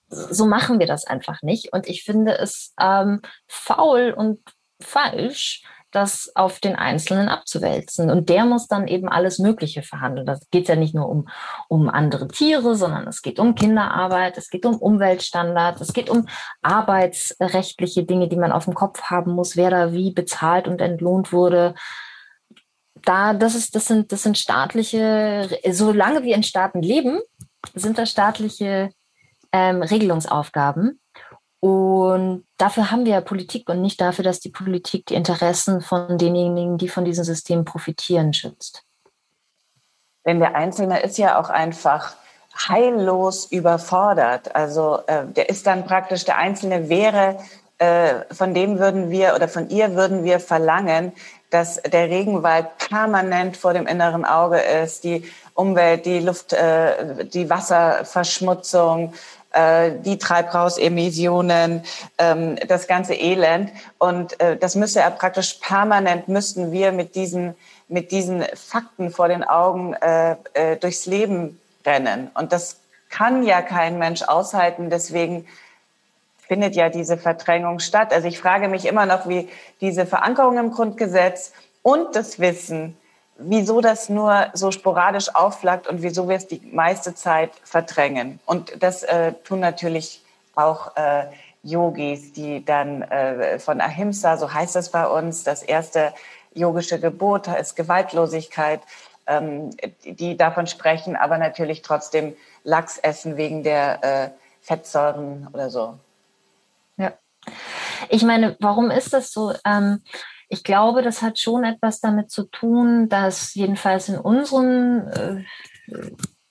so 0.09 0.45
machen 0.45 0.79
wir 0.79 0.87
das 0.87 1.05
einfach 1.05 1.41
nicht. 1.41 1.73
Und 1.73 1.87
ich 1.87 2.03
finde 2.03 2.37
es 2.37 2.73
ähm, 2.79 3.21
faul 3.47 4.13
und 4.15 4.39
falsch, 4.81 5.63
das 5.91 6.31
auf 6.35 6.59
den 6.59 6.75
Einzelnen 6.75 7.29
abzuwälzen. 7.29 8.09
Und 8.09 8.29
der 8.29 8.45
muss 8.45 8.67
dann 8.67 8.87
eben 8.87 9.07
alles 9.07 9.39
Mögliche 9.39 9.83
verhandeln. 9.83 10.25
Das 10.25 10.49
geht 10.51 10.67
ja 10.67 10.75
nicht 10.75 10.93
nur 10.93 11.07
um, 11.07 11.29
um 11.69 11.89
andere 11.89 12.27
Tiere, 12.27 12.75
sondern 12.75 13.07
es 13.07 13.21
geht 13.21 13.39
um 13.39 13.55
Kinderarbeit, 13.55 14.37
es 14.37 14.49
geht 14.49 14.65
um 14.65 14.77
Umweltstandards, 14.77 15.81
es 15.81 15.93
geht 15.93 16.09
um 16.09 16.27
arbeitsrechtliche 16.61 18.03
Dinge, 18.03 18.27
die 18.27 18.35
man 18.35 18.51
auf 18.51 18.65
dem 18.65 18.73
Kopf 18.73 19.03
haben 19.03 19.31
muss, 19.31 19.55
wer 19.55 19.69
da 19.69 19.93
wie 19.93 20.11
bezahlt 20.11 20.67
und 20.67 20.81
entlohnt 20.81 21.31
wurde 21.31 21.73
da, 23.07 23.33
das 23.33 23.55
ist, 23.55 23.75
das 23.75 23.85
sind, 23.85 24.11
das 24.11 24.23
sind 24.23 24.37
staatliche, 24.37 25.49
solange 25.71 26.23
wir 26.23 26.35
in 26.35 26.43
Staaten 26.43 26.81
leben, 26.81 27.19
sind 27.73 27.97
das 27.97 28.11
staatliche 28.11 28.89
ähm, 29.51 29.81
Regelungsaufgaben. 29.81 30.99
Und 31.59 32.45
dafür 32.57 32.91
haben 32.91 33.05
wir 33.05 33.13
ja 33.13 33.21
Politik 33.21 33.67
und 33.69 33.81
nicht 33.81 33.99
dafür, 33.99 34.23
dass 34.23 34.39
die 34.39 34.49
Politik 34.49 35.07
die 35.07 35.15
Interessen 35.15 35.81
von 35.81 36.17
denjenigen, 36.17 36.77
die 36.77 36.87
von 36.87 37.03
diesem 37.03 37.23
System 37.23 37.65
profitieren, 37.65 38.33
schützt. 38.33 38.83
Denn 40.25 40.39
der 40.39 40.55
Einzelne 40.55 41.01
ist 41.01 41.17
ja 41.17 41.39
auch 41.39 41.49
einfach 41.49 42.15
heillos 42.67 43.45
überfordert. 43.51 44.55
Also 44.55 44.99
äh, 45.07 45.25
der 45.25 45.49
ist 45.49 45.65
dann 45.67 45.85
praktisch, 45.85 46.25
der 46.25 46.37
Einzelne 46.37 46.89
wäre, 46.89 47.37
äh, 47.79 48.25
von 48.33 48.53
dem 48.53 48.79
würden 48.79 49.09
wir 49.09 49.35
oder 49.35 49.47
von 49.47 49.69
ihr 49.69 49.95
würden 49.95 50.23
wir 50.23 50.39
verlangen, 50.39 51.13
dass 51.49 51.81
der 51.81 52.09
Regenwald 52.09 52.77
permanent 52.77 53.55
vor 53.55 53.73
dem 53.73 53.87
inneren 53.87 54.25
Auge 54.25 54.59
ist, 54.59 55.03
die 55.03 55.23
Umwelt, 55.53 56.05
die 56.05 56.19
Luft, 56.19 56.53
äh, 56.53 57.25
die 57.25 57.49
Wasserverschmutzung, 57.49 59.13
die 59.91 60.17
Treibhausemissionen, 60.17 61.83
ähm, 62.17 62.57
das 62.67 62.87
ganze 62.87 63.13
Elend. 63.15 63.71
Und 63.97 64.39
äh, 64.39 64.57
das 64.57 64.75
müsste 64.75 64.99
er 64.99 65.11
praktisch 65.11 65.55
permanent, 65.55 66.27
müssten 66.27 66.71
wir 66.71 66.91
mit 66.91 67.15
diesen, 67.15 67.55
mit 67.87 68.11
diesen 68.11 68.43
Fakten 68.53 69.11
vor 69.11 69.27
den 69.27 69.43
Augen 69.43 69.93
äh, 69.93 70.35
äh, 70.53 70.75
durchs 70.77 71.05
Leben 71.05 71.59
rennen. 71.85 72.29
Und 72.35 72.51
das 72.51 72.77
kann 73.09 73.43
ja 73.43 73.61
kein 73.61 73.97
Mensch 73.97 74.21
aushalten. 74.23 74.89
Deswegen 74.89 75.47
findet 76.47 76.75
ja 76.75 76.89
diese 76.89 77.17
Verdrängung 77.17 77.79
statt. 77.79 78.13
Also 78.13 78.27
ich 78.27 78.39
frage 78.39 78.67
mich 78.67 78.85
immer 78.85 79.05
noch, 79.05 79.27
wie 79.27 79.49
diese 79.81 80.05
Verankerung 80.05 80.57
im 80.57 80.71
Grundgesetz 80.71 81.51
und 81.81 82.15
das 82.15 82.39
Wissen, 82.39 82.97
wieso 83.37 83.81
das 83.81 84.09
nur 84.09 84.47
so 84.53 84.71
sporadisch 84.71 85.33
aufflackt 85.33 85.87
und 85.87 86.01
wieso 86.01 86.27
wir 86.27 86.35
es 86.35 86.47
die 86.47 86.61
meiste 86.71 87.15
Zeit 87.15 87.51
verdrängen. 87.63 88.39
Und 88.45 88.81
das 88.81 89.03
äh, 89.03 89.33
tun 89.43 89.59
natürlich 89.59 90.21
auch 90.55 90.95
äh, 90.95 91.25
Yogis, 91.63 92.33
die 92.33 92.63
dann 92.63 93.01
äh, 93.03 93.59
von 93.59 93.81
Ahimsa, 93.81 94.37
so 94.37 94.53
heißt 94.53 94.75
es 94.75 94.89
bei 94.89 95.05
uns, 95.05 95.43
das 95.43 95.63
erste 95.63 96.13
yogische 96.53 96.99
Gebot 96.99 97.47
ist 97.47 97.75
Gewaltlosigkeit, 97.75 98.81
ähm, 99.27 99.71
die 100.03 100.37
davon 100.37 100.67
sprechen, 100.67 101.15
aber 101.15 101.37
natürlich 101.37 101.81
trotzdem 101.81 102.35
Lachs 102.63 102.97
essen 102.97 103.37
wegen 103.37 103.63
der 103.63 104.03
äh, 104.03 104.29
Fettsäuren 104.61 105.47
oder 105.53 105.69
so. 105.69 105.97
Ja. 106.97 107.13
Ich 108.09 108.23
meine, 108.23 108.55
warum 108.59 108.89
ist 108.89 109.13
das 109.13 109.31
so? 109.31 109.53
Ähm, 109.65 110.01
ich 110.49 110.63
glaube, 110.63 111.01
das 111.01 111.21
hat 111.21 111.39
schon 111.39 111.63
etwas 111.63 111.99
damit 111.99 112.31
zu 112.31 112.43
tun, 112.43 113.09
dass 113.09 113.53
jedenfalls 113.53 114.07
in 114.09 114.17
unseren 114.17 115.07
äh, 115.07 115.43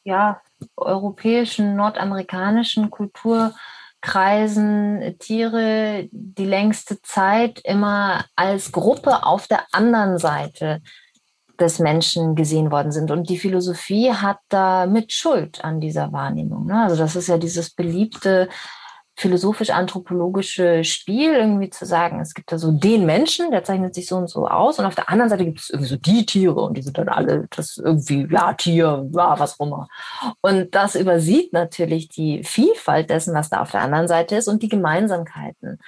ja, 0.04 0.40
europäischen, 0.76 1.76
nordamerikanischen 1.76 2.90
Kulturkreisen 2.90 5.16
Tiere 5.18 6.08
die 6.10 6.44
längste 6.44 7.00
Zeit 7.02 7.60
immer 7.64 8.24
als 8.36 8.72
Gruppe 8.72 9.24
auf 9.24 9.46
der 9.48 9.64
anderen 9.72 10.18
Seite 10.18 10.82
des 11.58 11.78
Menschen 11.78 12.34
gesehen 12.34 12.70
worden 12.70 12.92
sind. 12.92 13.10
Und 13.10 13.30
die 13.30 13.38
Philosophie 13.38 14.12
hat 14.12 14.38
da 14.48 14.86
mit 14.86 15.12
Schuld 15.12 15.64
an 15.64 15.80
dieser 15.80 16.12
Wahrnehmung. 16.12 16.66
Ne? 16.66 16.82
Also 16.82 16.96
das 16.96 17.16
ist 17.16 17.28
ja 17.28 17.38
dieses 17.38 17.70
beliebte 17.70 18.50
philosophisch-anthropologische 19.16 20.84
Spiel, 20.84 21.32
irgendwie 21.32 21.70
zu 21.70 21.86
sagen, 21.86 22.20
es 22.20 22.34
gibt 22.34 22.52
da 22.52 22.58
so 22.58 22.70
den 22.70 23.06
Menschen, 23.06 23.50
der 23.50 23.64
zeichnet 23.64 23.94
sich 23.94 24.06
so 24.06 24.16
und 24.16 24.28
so 24.28 24.46
aus, 24.46 24.78
und 24.78 24.84
auf 24.84 24.94
der 24.94 25.08
anderen 25.08 25.30
Seite 25.30 25.46
gibt 25.46 25.60
es 25.60 25.70
irgendwie 25.70 25.88
so 25.88 25.96
die 25.96 26.26
Tiere 26.26 26.60
und 26.60 26.76
die 26.76 26.82
sind 26.82 26.98
dann 26.98 27.08
alle 27.08 27.46
das 27.56 27.78
irgendwie, 27.78 28.28
ja, 28.30 28.52
Tier, 28.52 29.08
ja, 29.14 29.38
was 29.38 29.58
auch 29.58 29.66
immer. 29.66 29.88
Und 30.42 30.74
das 30.74 30.94
übersieht 30.94 31.52
natürlich 31.54 32.08
die 32.08 32.44
Vielfalt 32.44 33.08
dessen, 33.08 33.34
was 33.34 33.48
da 33.48 33.62
auf 33.62 33.70
der 33.70 33.80
anderen 33.80 34.06
Seite 34.06 34.36
ist 34.36 34.48
und 34.48 34.62
die 34.62 34.68
Gemeinsamkeiten. 34.68 35.78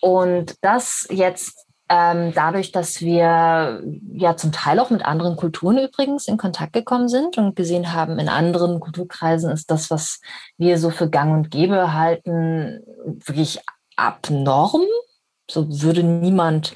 Und 0.00 0.56
das 0.62 1.06
jetzt 1.10 1.67
ähm, 1.88 2.32
dadurch, 2.34 2.70
dass 2.70 3.00
wir 3.00 3.82
ja 4.12 4.36
zum 4.36 4.52
Teil 4.52 4.78
auch 4.78 4.90
mit 4.90 5.04
anderen 5.04 5.36
Kulturen 5.36 5.78
übrigens 5.78 6.28
in 6.28 6.36
Kontakt 6.36 6.74
gekommen 6.74 7.08
sind 7.08 7.38
und 7.38 7.56
gesehen 7.56 7.92
haben, 7.92 8.18
in 8.18 8.28
anderen 8.28 8.78
Kulturkreisen 8.78 9.50
ist 9.50 9.70
das, 9.70 9.90
was 9.90 10.20
wir 10.58 10.78
so 10.78 10.90
für 10.90 11.08
Gang 11.08 11.32
und 11.32 11.50
Gäbe 11.50 11.94
halten, 11.94 12.82
wirklich 13.24 13.60
abnorm. 13.96 14.82
So 15.50 15.66
würde 15.82 16.02
niemand, 16.02 16.74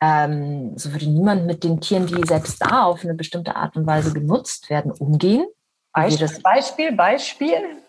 ähm, 0.00 0.78
so 0.78 0.92
würde 0.92 1.06
niemand 1.06 1.46
mit 1.46 1.64
den 1.64 1.80
Tieren, 1.80 2.06
die 2.06 2.20
selbst 2.26 2.62
da 2.64 2.84
auf 2.84 3.02
eine 3.02 3.14
bestimmte 3.14 3.56
Art 3.56 3.76
und 3.76 3.86
Weise 3.86 4.12
genutzt 4.12 4.70
werden, 4.70 4.92
umgehen. 4.92 5.44
Beispiel, 5.92 6.28
Beispiel, 6.42 6.92
Beispiel. 6.92 7.82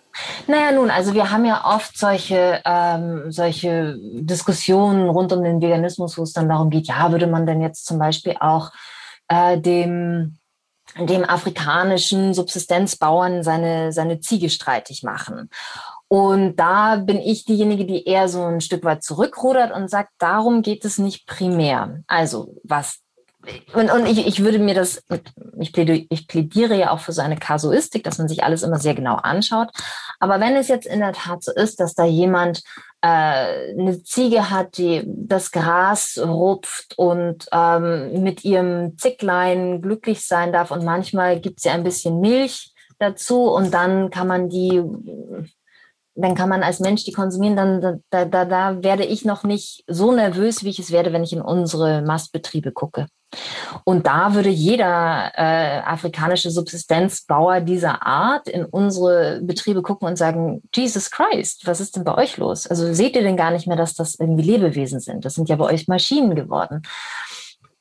Naja, 0.47 0.71
nun, 0.71 0.89
also 0.89 1.13
wir 1.13 1.31
haben 1.31 1.45
ja 1.45 1.65
oft 1.65 1.97
solche, 1.97 2.61
ähm, 2.65 3.31
solche 3.31 3.97
Diskussionen 3.99 5.09
rund 5.09 5.31
um 5.33 5.43
den 5.43 5.61
Veganismus, 5.61 6.17
wo 6.17 6.23
es 6.23 6.33
dann 6.33 6.49
darum 6.49 6.69
geht, 6.69 6.87
ja, 6.87 7.11
würde 7.11 7.27
man 7.27 7.45
denn 7.45 7.61
jetzt 7.61 7.85
zum 7.85 7.99
Beispiel 7.99 8.35
auch 8.39 8.71
äh, 9.27 9.59
dem, 9.59 10.37
dem 10.97 11.23
afrikanischen 11.25 12.33
Subsistenzbauern 12.33 13.43
seine, 13.43 13.91
seine 13.91 14.19
Ziege 14.19 14.49
streitig 14.49 15.03
machen? 15.03 15.49
Und 16.09 16.55
da 16.55 16.95
bin 16.95 17.17
ich 17.17 17.43
diejenige, 17.43 17.85
die 17.85 18.05
eher 18.05 18.29
so 18.29 18.45
ein 18.45 18.61
Stück 18.61 18.85
weit 18.85 19.03
zurückrudert 19.03 19.73
und 19.73 19.89
sagt, 19.89 20.11
darum 20.19 20.61
geht 20.61 20.85
es 20.85 20.97
nicht 20.97 21.27
primär. 21.27 22.01
Also 22.07 22.55
was 22.63 23.01
und, 23.73 23.91
und 23.91 24.05
ich, 24.07 24.25
ich 24.25 24.43
würde 24.43 24.59
mir 24.59 24.73
das, 24.73 25.03
ich 25.59 25.71
plädiere, 25.71 26.05
ich 26.09 26.27
plädiere 26.27 26.75
ja 26.75 26.91
auch 26.91 26.99
für 26.99 27.13
so 27.13 27.21
eine 27.21 27.37
Kasuistik, 27.37 28.03
dass 28.03 28.17
man 28.17 28.27
sich 28.27 28.43
alles 28.43 28.63
immer 28.63 28.79
sehr 28.79 28.95
genau 28.95 29.15
anschaut. 29.15 29.69
Aber 30.19 30.39
wenn 30.39 30.55
es 30.55 30.67
jetzt 30.67 30.87
in 30.87 30.99
der 30.99 31.13
Tat 31.13 31.43
so 31.43 31.51
ist, 31.53 31.79
dass 31.79 31.93
da 31.93 32.05
jemand 32.05 32.63
äh, 33.01 33.07
eine 33.77 34.01
Ziege 34.03 34.49
hat, 34.49 34.77
die 34.77 35.03
das 35.05 35.51
Gras 35.51 36.19
rupft 36.23 36.97
und 36.97 37.47
ähm, 37.51 38.23
mit 38.23 38.43
ihrem 38.43 38.97
Zicklein 38.97 39.81
glücklich 39.81 40.25
sein 40.25 40.51
darf 40.51 40.71
und 40.71 40.83
manchmal 40.83 41.39
gibt 41.39 41.59
sie 41.59 41.69
ein 41.69 41.83
bisschen 41.83 42.19
Milch 42.19 42.73
dazu 42.99 43.43
und 43.43 43.73
dann 43.73 44.09
kann 44.09 44.27
man 44.27 44.49
die 44.49 44.81
dann 46.17 46.35
kann 46.35 46.49
man 46.49 46.63
als 46.63 46.79
Mensch 46.79 47.03
die 47.05 47.11
konsumieren, 47.11 47.55
dann 47.55 48.03
da, 48.09 48.25
da, 48.25 48.45
da 48.45 48.83
werde 48.83 49.05
ich 49.05 49.23
noch 49.23 49.43
nicht 49.43 49.83
so 49.87 50.11
nervös, 50.11 50.63
wie 50.63 50.69
ich 50.69 50.79
es 50.79 50.91
werde, 50.91 51.13
wenn 51.13 51.23
ich 51.23 51.33
in 51.33 51.41
unsere 51.41 52.01
Mastbetriebe 52.01 52.71
gucke. 52.71 53.07
Und 53.83 54.07
da 54.07 54.33
würde 54.33 54.49
jeder 54.49 55.31
äh, 55.35 55.79
afrikanische 55.81 56.49
Subsistenzbauer 56.49 57.59
dieser 57.59 58.05
Art 58.05 58.47
in 58.47 58.63
unsere 58.63 59.41
Betriebe 59.43 59.81
gucken 59.81 60.07
und 60.07 60.17
sagen, 60.17 60.63
Jesus 60.73 61.11
Christ, 61.11 61.67
was 61.67 61.81
ist 61.81 61.97
denn 61.97 62.05
bei 62.05 62.15
euch 62.15 62.37
los? 62.37 62.67
Also 62.67 62.93
seht 62.93 63.15
ihr 63.15 63.23
denn 63.23 63.35
gar 63.35 63.51
nicht 63.51 63.67
mehr, 63.67 63.75
dass 63.75 63.95
das 63.95 64.15
irgendwie 64.15 64.43
Lebewesen 64.43 65.01
sind? 65.01 65.25
Das 65.25 65.35
sind 65.35 65.49
ja 65.49 65.57
bei 65.57 65.65
euch 65.65 65.89
Maschinen 65.89 66.35
geworden. 66.35 66.83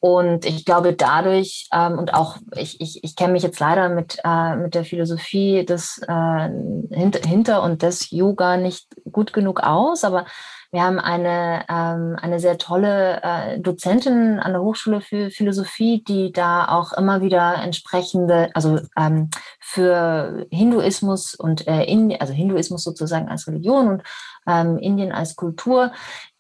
Und 0.07 0.45
ich 0.45 0.64
glaube, 0.64 0.92
dadurch, 0.92 1.69
ähm, 1.73 1.99
und 1.99 2.14
auch 2.14 2.37
ich, 2.55 2.81
ich, 2.81 3.03
ich 3.03 3.16
kenne 3.16 3.33
mich 3.33 3.42
jetzt 3.42 3.59
leider 3.59 3.88
mit, 3.88 4.21
äh, 4.23 4.55
mit 4.55 4.77
der 4.77 4.85
Philosophie 4.85 5.64
des 5.64 6.01
äh, 6.07 6.49
hinter 6.92 7.64
und 7.64 7.83
des 7.83 8.12
Yoga 8.12 8.57
nicht 8.57 8.87
gut 9.11 9.33
genug 9.33 9.64
aus, 9.64 10.05
aber 10.05 10.25
wir 10.71 10.85
haben 10.85 11.01
eine, 11.01 11.64
ähm, 11.69 12.16
eine 12.23 12.38
sehr 12.38 12.57
tolle 12.57 13.21
äh, 13.21 13.59
Dozentin 13.59 14.38
an 14.38 14.53
der 14.53 14.62
Hochschule 14.62 15.01
für 15.01 15.31
Philosophie, 15.31 16.05
die 16.07 16.31
da 16.31 16.69
auch 16.69 16.92
immer 16.92 17.21
wieder 17.21 17.57
entsprechende, 17.57 18.51
also 18.55 18.79
ähm, 18.97 19.31
für 19.59 20.47
Hinduismus 20.53 21.35
und 21.35 21.66
äh, 21.66 21.83
Indi 21.83 22.19
also 22.21 22.33
Hinduismus 22.33 22.85
sozusagen 22.85 23.29
als 23.29 23.49
Religion 23.49 23.88
und 23.88 24.03
ähm, 24.47 24.79
Indien 24.79 25.11
als 25.11 25.35
Kultur, 25.35 25.90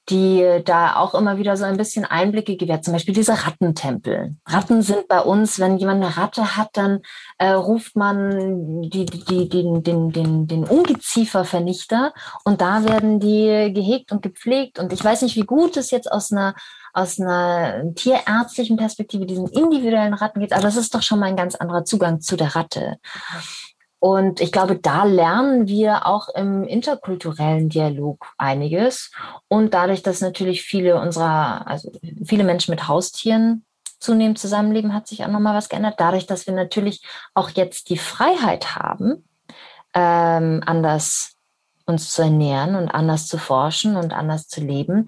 die 0.08 0.62
da 0.64 0.96
auch 0.96 1.14
immer 1.14 1.38
wieder 1.38 1.56
so 1.56 1.64
ein 1.64 1.76
bisschen 1.76 2.04
Einblicke 2.04 2.56
gewährt. 2.56 2.84
Zum 2.84 2.92
Beispiel 2.92 3.14
diese 3.14 3.46
Rattentempel. 3.46 4.36
Ratten 4.46 4.82
sind 4.82 5.08
bei 5.08 5.20
uns, 5.20 5.58
wenn 5.58 5.78
jemand 5.78 6.02
eine 6.02 6.16
Ratte 6.16 6.56
hat, 6.56 6.70
dann 6.74 7.00
äh, 7.38 7.50
ruft 7.50 7.96
man 7.96 8.82
die, 8.82 9.04
die, 9.06 9.48
den, 9.48 9.82
den, 9.82 10.10
den, 10.10 10.46
den 10.46 10.64
Ungeziefervernichter 10.64 12.12
und 12.44 12.60
da 12.60 12.84
werden 12.84 13.18
die 13.18 13.72
gehegt 13.74 14.12
und 14.12 14.22
gepflegt. 14.22 14.78
Und 14.78 14.92
ich 14.92 15.02
weiß 15.02 15.22
nicht, 15.22 15.36
wie 15.36 15.46
gut 15.46 15.76
es 15.76 15.90
jetzt 15.90 16.10
aus 16.10 16.32
einer 16.32 16.54
aus 16.92 17.20
einer 17.20 17.94
tierärztlichen 17.94 18.78
Perspektive 18.78 19.26
diesen 19.26 19.48
individuellen 19.48 20.14
Ratten 20.14 20.40
geht, 20.40 20.54
aber 20.54 20.62
das 20.62 20.76
ist 20.76 20.94
doch 20.94 21.02
schon 21.02 21.18
mal 21.18 21.26
ein 21.26 21.36
ganz 21.36 21.54
anderer 21.54 21.84
Zugang 21.84 22.22
zu 22.22 22.36
der 22.36 22.56
Ratte. 22.56 22.96
Und 23.98 24.40
ich 24.40 24.52
glaube, 24.52 24.76
da 24.76 25.04
lernen 25.04 25.68
wir 25.68 26.06
auch 26.06 26.28
im 26.34 26.64
interkulturellen 26.64 27.68
Dialog 27.68 28.26
einiges. 28.36 29.10
Und 29.48 29.74
dadurch, 29.74 30.02
dass 30.02 30.20
natürlich 30.20 30.62
viele 30.62 31.00
unserer, 31.00 31.66
also 31.66 31.90
viele 32.24 32.44
Menschen 32.44 32.72
mit 32.72 32.88
Haustieren 32.88 33.64
zunehmend 33.98 34.38
zusammenleben, 34.38 34.92
hat 34.92 35.06
sich 35.06 35.24
auch 35.24 35.30
nochmal 35.30 35.54
was 35.54 35.68
geändert. 35.68 35.94
Dadurch, 35.98 36.26
dass 36.26 36.46
wir 36.46 36.54
natürlich 36.54 37.02
auch 37.34 37.50
jetzt 37.50 37.88
die 37.88 37.98
Freiheit 37.98 38.76
haben, 38.76 39.26
ähm, 39.94 40.62
anders 40.66 41.32
uns 41.86 42.10
zu 42.10 42.22
ernähren 42.22 42.74
und 42.74 42.88
anders 42.88 43.28
zu 43.28 43.38
forschen 43.38 43.96
und 43.96 44.12
anders 44.12 44.48
zu 44.48 44.60
leben, 44.60 45.06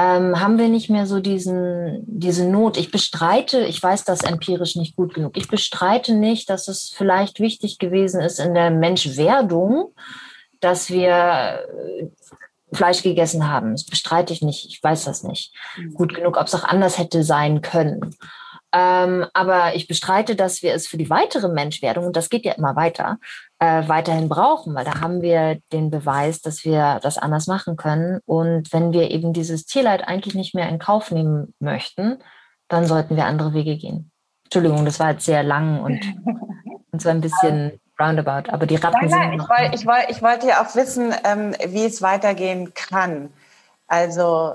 ähm, 0.00 0.40
haben 0.40 0.56
wir 0.56 0.68
nicht 0.68 0.88
mehr 0.88 1.06
so 1.06 1.20
diesen, 1.20 2.02
diese 2.06 2.48
Not. 2.48 2.78
Ich 2.78 2.90
bestreite, 2.90 3.60
ich 3.60 3.82
weiß 3.82 4.04
das 4.04 4.22
empirisch 4.22 4.76
nicht 4.76 4.96
gut 4.96 5.12
genug, 5.12 5.36
ich 5.36 5.48
bestreite 5.48 6.14
nicht, 6.14 6.48
dass 6.48 6.68
es 6.68 6.88
vielleicht 6.88 7.38
wichtig 7.38 7.78
gewesen 7.78 8.20
ist 8.22 8.38
in 8.38 8.54
der 8.54 8.70
Menschwerdung, 8.70 9.94
dass 10.60 10.88
wir 10.88 11.10
äh, 11.10 12.06
Fleisch 12.72 13.02
gegessen 13.02 13.50
haben. 13.50 13.72
Das 13.72 13.84
bestreite 13.84 14.32
ich 14.32 14.40
nicht, 14.40 14.66
ich 14.66 14.82
weiß 14.82 15.04
das 15.04 15.22
nicht 15.22 15.52
mhm. 15.76 15.92
gut 15.92 16.14
genug, 16.14 16.38
ob 16.38 16.46
es 16.46 16.54
auch 16.54 16.64
anders 16.64 16.96
hätte 16.96 17.22
sein 17.22 17.60
können. 17.60 18.16
Ähm, 18.72 19.26
aber 19.34 19.74
ich 19.74 19.86
bestreite, 19.86 20.34
dass 20.34 20.62
wir 20.62 20.72
es 20.72 20.86
für 20.86 20.96
die 20.96 21.10
weitere 21.10 21.48
Menschwerdung, 21.48 22.06
und 22.06 22.16
das 22.16 22.30
geht 22.30 22.44
ja 22.46 22.52
immer 22.52 22.74
weiter, 22.76 23.18
äh, 23.60 23.86
weiterhin 23.88 24.28
brauchen, 24.28 24.74
weil 24.74 24.86
da 24.86 25.00
haben 25.00 25.20
wir 25.22 25.60
den 25.72 25.90
Beweis, 25.90 26.40
dass 26.40 26.64
wir 26.64 26.98
das 27.02 27.18
anders 27.18 27.46
machen 27.46 27.76
können. 27.76 28.20
Und 28.24 28.72
wenn 28.72 28.92
wir 28.92 29.10
eben 29.10 29.32
dieses 29.32 29.66
Tierleid 29.66 30.08
eigentlich 30.08 30.34
nicht 30.34 30.54
mehr 30.54 30.68
in 30.68 30.78
Kauf 30.78 31.10
nehmen 31.10 31.54
möchten, 31.60 32.18
dann 32.68 32.86
sollten 32.86 33.16
wir 33.16 33.26
andere 33.26 33.52
Wege 33.52 33.76
gehen. 33.76 34.10
Entschuldigung, 34.44 34.84
das 34.84 34.98
war 34.98 35.12
jetzt 35.12 35.26
sehr 35.26 35.42
lang 35.42 35.80
und, 35.80 36.00
und 36.90 37.02
so 37.02 37.10
ein 37.10 37.20
bisschen 37.20 37.78
roundabout, 38.00 38.50
aber 38.50 38.66
die 38.66 38.76
Ratten 38.76 39.06
nein, 39.06 39.10
nein, 39.10 39.30
sind. 39.30 39.42
Ich, 39.42 39.48
wollt, 39.48 39.74
ich, 39.74 39.86
wollt, 39.86 40.10
ich 40.10 40.22
wollte 40.22 40.48
ja 40.48 40.62
auch 40.64 40.74
wissen, 40.74 41.14
ähm, 41.24 41.54
wie 41.68 41.84
es 41.84 42.00
weitergehen 42.00 42.72
kann. 42.72 43.30
Also 43.86 44.54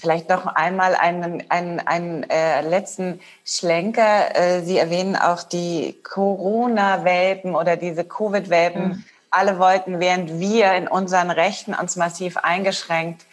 Vielleicht 0.00 0.30
noch 0.30 0.46
einmal 0.46 0.94
einen, 0.94 1.44
einen, 1.50 1.78
einen 1.80 2.22
äh, 2.30 2.62
letzten 2.62 3.20
Schlenker. 3.44 4.34
Äh, 4.34 4.62
Sie 4.62 4.78
erwähnen 4.78 5.14
auch 5.14 5.42
die 5.42 6.00
Corona-Welpen 6.02 7.54
oder 7.54 7.76
diese 7.76 8.04
Covid-Welpen. 8.04 8.88
Mhm. 8.88 9.04
Alle 9.30 9.58
wollten, 9.58 10.00
während 10.00 10.40
wir 10.40 10.72
in 10.72 10.88
unseren 10.88 11.30
Rechten 11.30 11.74
uns 11.74 11.96
massiv 11.96 12.38
eingeschränkt 12.38 13.26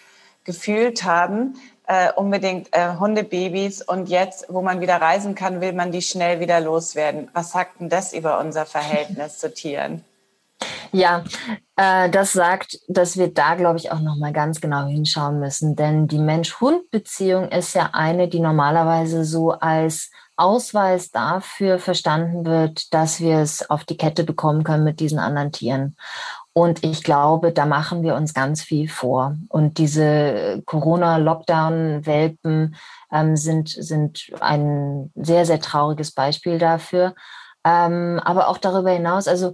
gefühlt 0.44 1.06
haben, 1.06 1.56
äh, 1.88 2.12
unbedingt 2.12 2.68
äh, 2.74 2.96
Hundebabys. 3.00 3.82
Und 3.82 4.10
jetzt, 4.10 4.48
wo 4.50 4.62
man 4.62 4.82
wieder 4.82 4.98
reisen 4.98 5.36
kann, 5.36 5.62
will 5.62 5.72
man 5.72 5.94
die 5.94 6.02
schnell 6.02 6.42
wieder 6.42 6.60
loswerden. 6.60 7.30
Was 7.34 7.52
sagt 7.52 7.80
denn 7.80 7.88
das 7.88 8.12
über 8.12 8.40
unser 8.40 8.66
Verhältnis 8.66 9.40
zu 9.40 9.54
Tieren? 9.54 10.04
Ja, 10.92 11.24
äh, 11.76 12.10
das 12.10 12.34
sagt, 12.34 12.80
dass 12.88 13.18
wir 13.18 13.34
da, 13.34 13.56
glaube 13.56 13.78
ich, 13.78 13.92
auch 13.92 14.00
nochmal 14.00 14.34
ganz 14.34 14.62
genau 14.62 14.86
hinschauen 14.88 15.40
müssen. 15.40 15.76
Denn 15.76 16.08
die 16.08 16.20
Mensch-Hund-Beziehung 16.20 17.50
ist 17.50 17.76
ja 17.76 17.90
eine, 17.94 18.28
die 18.28 18.40
normalerweise 18.40 19.24
so 19.26 19.52
als 19.52 20.10
Ausweis 20.38 21.12
dafür 21.12 21.78
verstanden 21.80 22.46
wird, 22.46 22.94
dass 22.94 23.20
wir 23.20 23.40
es 23.40 23.70
auf 23.70 23.84
die 23.84 23.98
Kette 23.98 24.24
bekommen 24.24 24.64
können 24.64 24.84
mit 24.84 25.00
diesen 25.00 25.20
anderen 25.20 25.52
Tieren. 25.52 25.96
Und 26.54 26.84
ich 26.84 27.04
glaube, 27.04 27.52
da 27.52 27.68
machen 27.68 28.02
wir 28.02 28.16
uns 28.16 28.34
ganz 28.34 28.64
viel 28.64 28.90
vor. 28.90 29.36
Und 29.50 29.78
diese 29.78 30.64
Corona-Lockdown-Welpen 30.66 32.76
ähm, 33.12 33.36
sind, 33.36 33.70
sind 33.70 34.32
ein 34.40 35.12
sehr, 35.16 35.46
sehr 35.46 35.60
trauriges 35.60 36.14
Beispiel 36.14 36.58
dafür. 36.58 37.14
Ähm, 37.64 38.20
aber 38.24 38.48
auch 38.48 38.58
darüber 38.58 38.90
hinaus, 38.92 39.28
also 39.28 39.54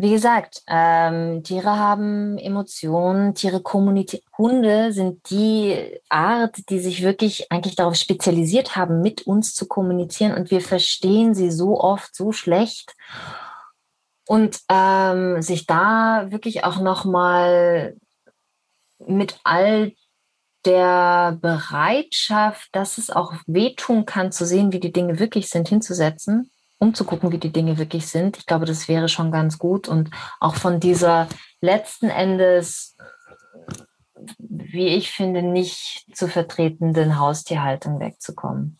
wie 0.00 0.10
gesagt, 0.10 0.62
ähm, 0.68 1.42
Tiere 1.42 1.78
haben 1.78 2.38
Emotionen, 2.38 3.34
Tiere 3.34 3.60
kommunizieren. 3.60 4.22
Hunde 4.36 4.92
sind 4.92 5.30
die 5.30 6.00
Art, 6.08 6.56
die 6.70 6.80
sich 6.80 7.02
wirklich 7.02 7.50
eigentlich 7.50 7.76
darauf 7.76 7.94
spezialisiert 7.94 8.76
haben, 8.76 9.02
mit 9.02 9.26
uns 9.26 9.54
zu 9.54 9.66
kommunizieren 9.66 10.34
und 10.34 10.50
wir 10.50 10.60
verstehen 10.60 11.34
sie 11.34 11.50
so 11.50 11.80
oft 11.80 12.14
so 12.14 12.32
schlecht. 12.32 12.94
Und 14.26 14.60
ähm, 14.68 15.42
sich 15.42 15.66
da 15.66 16.26
wirklich 16.30 16.62
auch 16.64 16.80
nochmal 16.80 17.96
mit 18.98 19.40
all 19.42 19.92
der 20.64 21.38
Bereitschaft, 21.40 22.68
dass 22.72 22.98
es 22.98 23.10
auch 23.10 23.34
wehtun 23.46 24.06
kann, 24.06 24.30
zu 24.30 24.46
sehen, 24.46 24.72
wie 24.72 24.80
die 24.80 24.92
Dinge 24.92 25.18
wirklich 25.18 25.48
sind, 25.48 25.68
hinzusetzen 25.68 26.50
um 26.80 26.94
zu 26.94 27.04
gucken, 27.04 27.30
wie 27.30 27.38
die 27.38 27.52
Dinge 27.52 27.78
wirklich 27.78 28.08
sind. 28.08 28.38
Ich 28.38 28.46
glaube, 28.46 28.64
das 28.64 28.88
wäre 28.88 29.08
schon 29.08 29.30
ganz 29.30 29.58
gut 29.58 29.86
und 29.86 30.10
auch 30.40 30.56
von 30.56 30.80
dieser 30.80 31.28
letzten 31.60 32.08
Endes, 32.08 32.96
wie 34.38 34.88
ich 34.88 35.12
finde, 35.12 35.42
nicht 35.42 36.06
zu 36.14 36.26
vertretenden 36.26 37.18
Haustierhaltung 37.18 38.00
wegzukommen. 38.00 38.78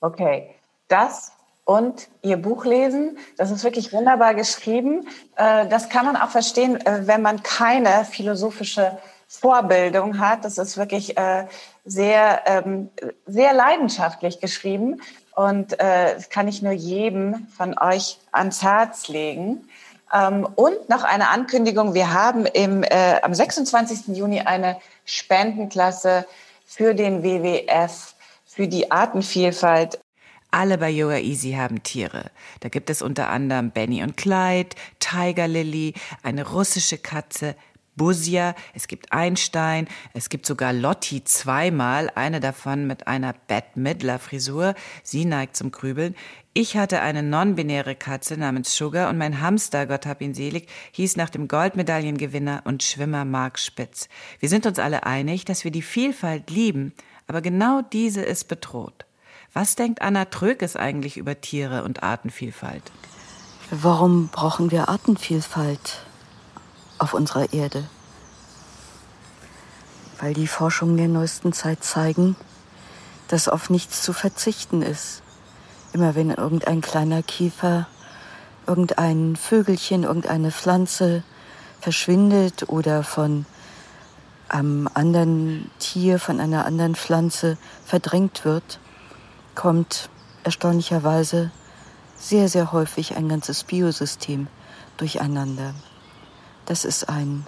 Okay, 0.00 0.54
das 0.88 1.32
und 1.64 2.08
Ihr 2.22 2.38
Buch 2.38 2.64
lesen, 2.64 3.18
das 3.36 3.50
ist 3.50 3.64
wirklich 3.64 3.92
wunderbar 3.92 4.34
geschrieben. 4.34 5.06
Äh, 5.36 5.68
das 5.68 5.88
kann 5.88 6.06
man 6.06 6.16
auch 6.16 6.30
verstehen, 6.30 6.84
äh, 6.84 7.06
wenn 7.06 7.22
man 7.22 7.42
keine 7.42 8.04
philosophische 8.04 8.98
Vorbildung 9.28 10.18
hat. 10.18 10.44
Das 10.44 10.58
ist 10.58 10.76
wirklich 10.76 11.16
äh, 11.16 11.46
sehr, 11.84 12.42
ähm, 12.46 12.90
sehr 13.26 13.52
leidenschaftlich 13.52 14.40
geschrieben. 14.40 15.00
Und 15.34 15.78
äh, 15.80 16.14
das 16.14 16.28
kann 16.28 16.48
ich 16.48 16.62
nur 16.62 16.72
jedem 16.72 17.46
von 17.48 17.78
euch 17.78 18.18
ans 18.32 18.62
Herz 18.62 19.08
legen. 19.08 19.68
Ähm, 20.12 20.46
und 20.56 20.88
noch 20.88 21.04
eine 21.04 21.28
Ankündigung. 21.30 21.94
Wir 21.94 22.12
haben 22.12 22.44
im, 22.46 22.82
äh, 22.82 23.20
am 23.22 23.34
26. 23.34 24.16
Juni 24.16 24.40
eine 24.40 24.78
Spendenklasse 25.04 26.26
für 26.66 26.94
den 26.94 27.22
WWF, 27.22 28.14
für 28.44 28.68
die 28.68 28.90
Artenvielfalt. 28.90 29.98
Alle 30.50 30.76
bei 30.76 30.90
Yoga 30.90 31.16
Easy 31.16 31.52
haben 31.52 31.82
Tiere. 31.82 32.30
Da 32.60 32.68
gibt 32.68 32.90
es 32.90 33.00
unter 33.00 33.30
anderem 33.30 33.70
Benny 33.70 34.02
und 34.02 34.18
Clyde, 34.18 34.76
Tiger 35.00 35.48
Lily, 35.48 35.94
eine 36.22 36.46
russische 36.46 36.98
Katze, 36.98 37.54
Busia, 37.94 38.54
es 38.74 38.88
gibt 38.88 39.12
Einstein, 39.12 39.86
es 40.14 40.28
gibt 40.28 40.46
sogar 40.46 40.72
Lotti 40.72 41.24
zweimal, 41.24 42.10
eine 42.14 42.40
davon 42.40 42.86
mit 42.86 43.06
einer 43.06 43.34
Bette 43.48 43.78
Midler 43.78 44.18
Frisur. 44.18 44.74
Sie 45.02 45.24
neigt 45.24 45.56
zum 45.56 45.70
Grübeln. 45.70 46.14
Ich 46.54 46.76
hatte 46.76 47.00
eine 47.00 47.22
non-binäre 47.22 47.94
Katze 47.94 48.36
namens 48.36 48.76
Sugar 48.76 49.10
und 49.10 49.18
mein 49.18 49.40
Hamster, 49.40 49.86
Gott 49.86 50.06
hab 50.06 50.20
ihn 50.20 50.34
selig, 50.34 50.68
hieß 50.92 51.16
nach 51.16 51.30
dem 51.30 51.48
Goldmedaillengewinner 51.48 52.62
und 52.64 52.82
Schwimmer 52.82 53.24
Mark 53.24 53.58
Spitz. 53.58 54.08
Wir 54.38 54.48
sind 54.48 54.66
uns 54.66 54.78
alle 54.78 55.04
einig, 55.04 55.44
dass 55.44 55.64
wir 55.64 55.70
die 55.70 55.82
Vielfalt 55.82 56.50
lieben, 56.50 56.92
aber 57.26 57.40
genau 57.40 57.82
diese 57.82 58.22
ist 58.22 58.48
bedroht. 58.48 59.06
Was 59.52 59.76
denkt 59.76 60.00
Anna 60.00 60.26
Trökes 60.26 60.76
eigentlich 60.76 61.18
über 61.18 61.40
Tiere 61.40 61.84
und 61.84 62.02
Artenvielfalt? 62.02 62.82
Warum 63.70 64.28
brauchen 64.28 64.70
wir 64.70 64.88
Artenvielfalt? 64.88 66.06
Auf 67.02 67.14
unserer 67.14 67.52
Erde. 67.52 67.84
Weil 70.20 70.34
die 70.34 70.46
Forschungen 70.46 70.96
der 70.96 71.08
neuesten 71.08 71.52
Zeit 71.52 71.82
zeigen, 71.82 72.36
dass 73.26 73.48
auf 73.48 73.70
nichts 73.70 74.02
zu 74.02 74.12
verzichten 74.12 74.82
ist. 74.82 75.22
Immer 75.92 76.14
wenn 76.14 76.30
irgendein 76.30 76.80
kleiner 76.80 77.22
Kiefer, 77.22 77.88
irgendein 78.68 79.34
Vögelchen, 79.34 80.04
irgendeine 80.04 80.52
Pflanze 80.52 81.24
verschwindet 81.80 82.68
oder 82.68 83.02
von 83.02 83.46
einem 84.48 84.88
anderen 84.94 85.70
Tier, 85.80 86.20
von 86.20 86.38
einer 86.38 86.64
anderen 86.66 86.94
Pflanze 86.94 87.58
verdrängt 87.84 88.44
wird, 88.44 88.78
kommt 89.56 90.08
erstaunlicherweise 90.44 91.50
sehr, 92.16 92.48
sehr 92.48 92.70
häufig 92.70 93.16
ein 93.16 93.28
ganzes 93.28 93.64
Biosystem 93.64 94.46
durcheinander. 94.98 95.74
Das 96.66 96.84
ist 96.84 97.08
ein 97.08 97.46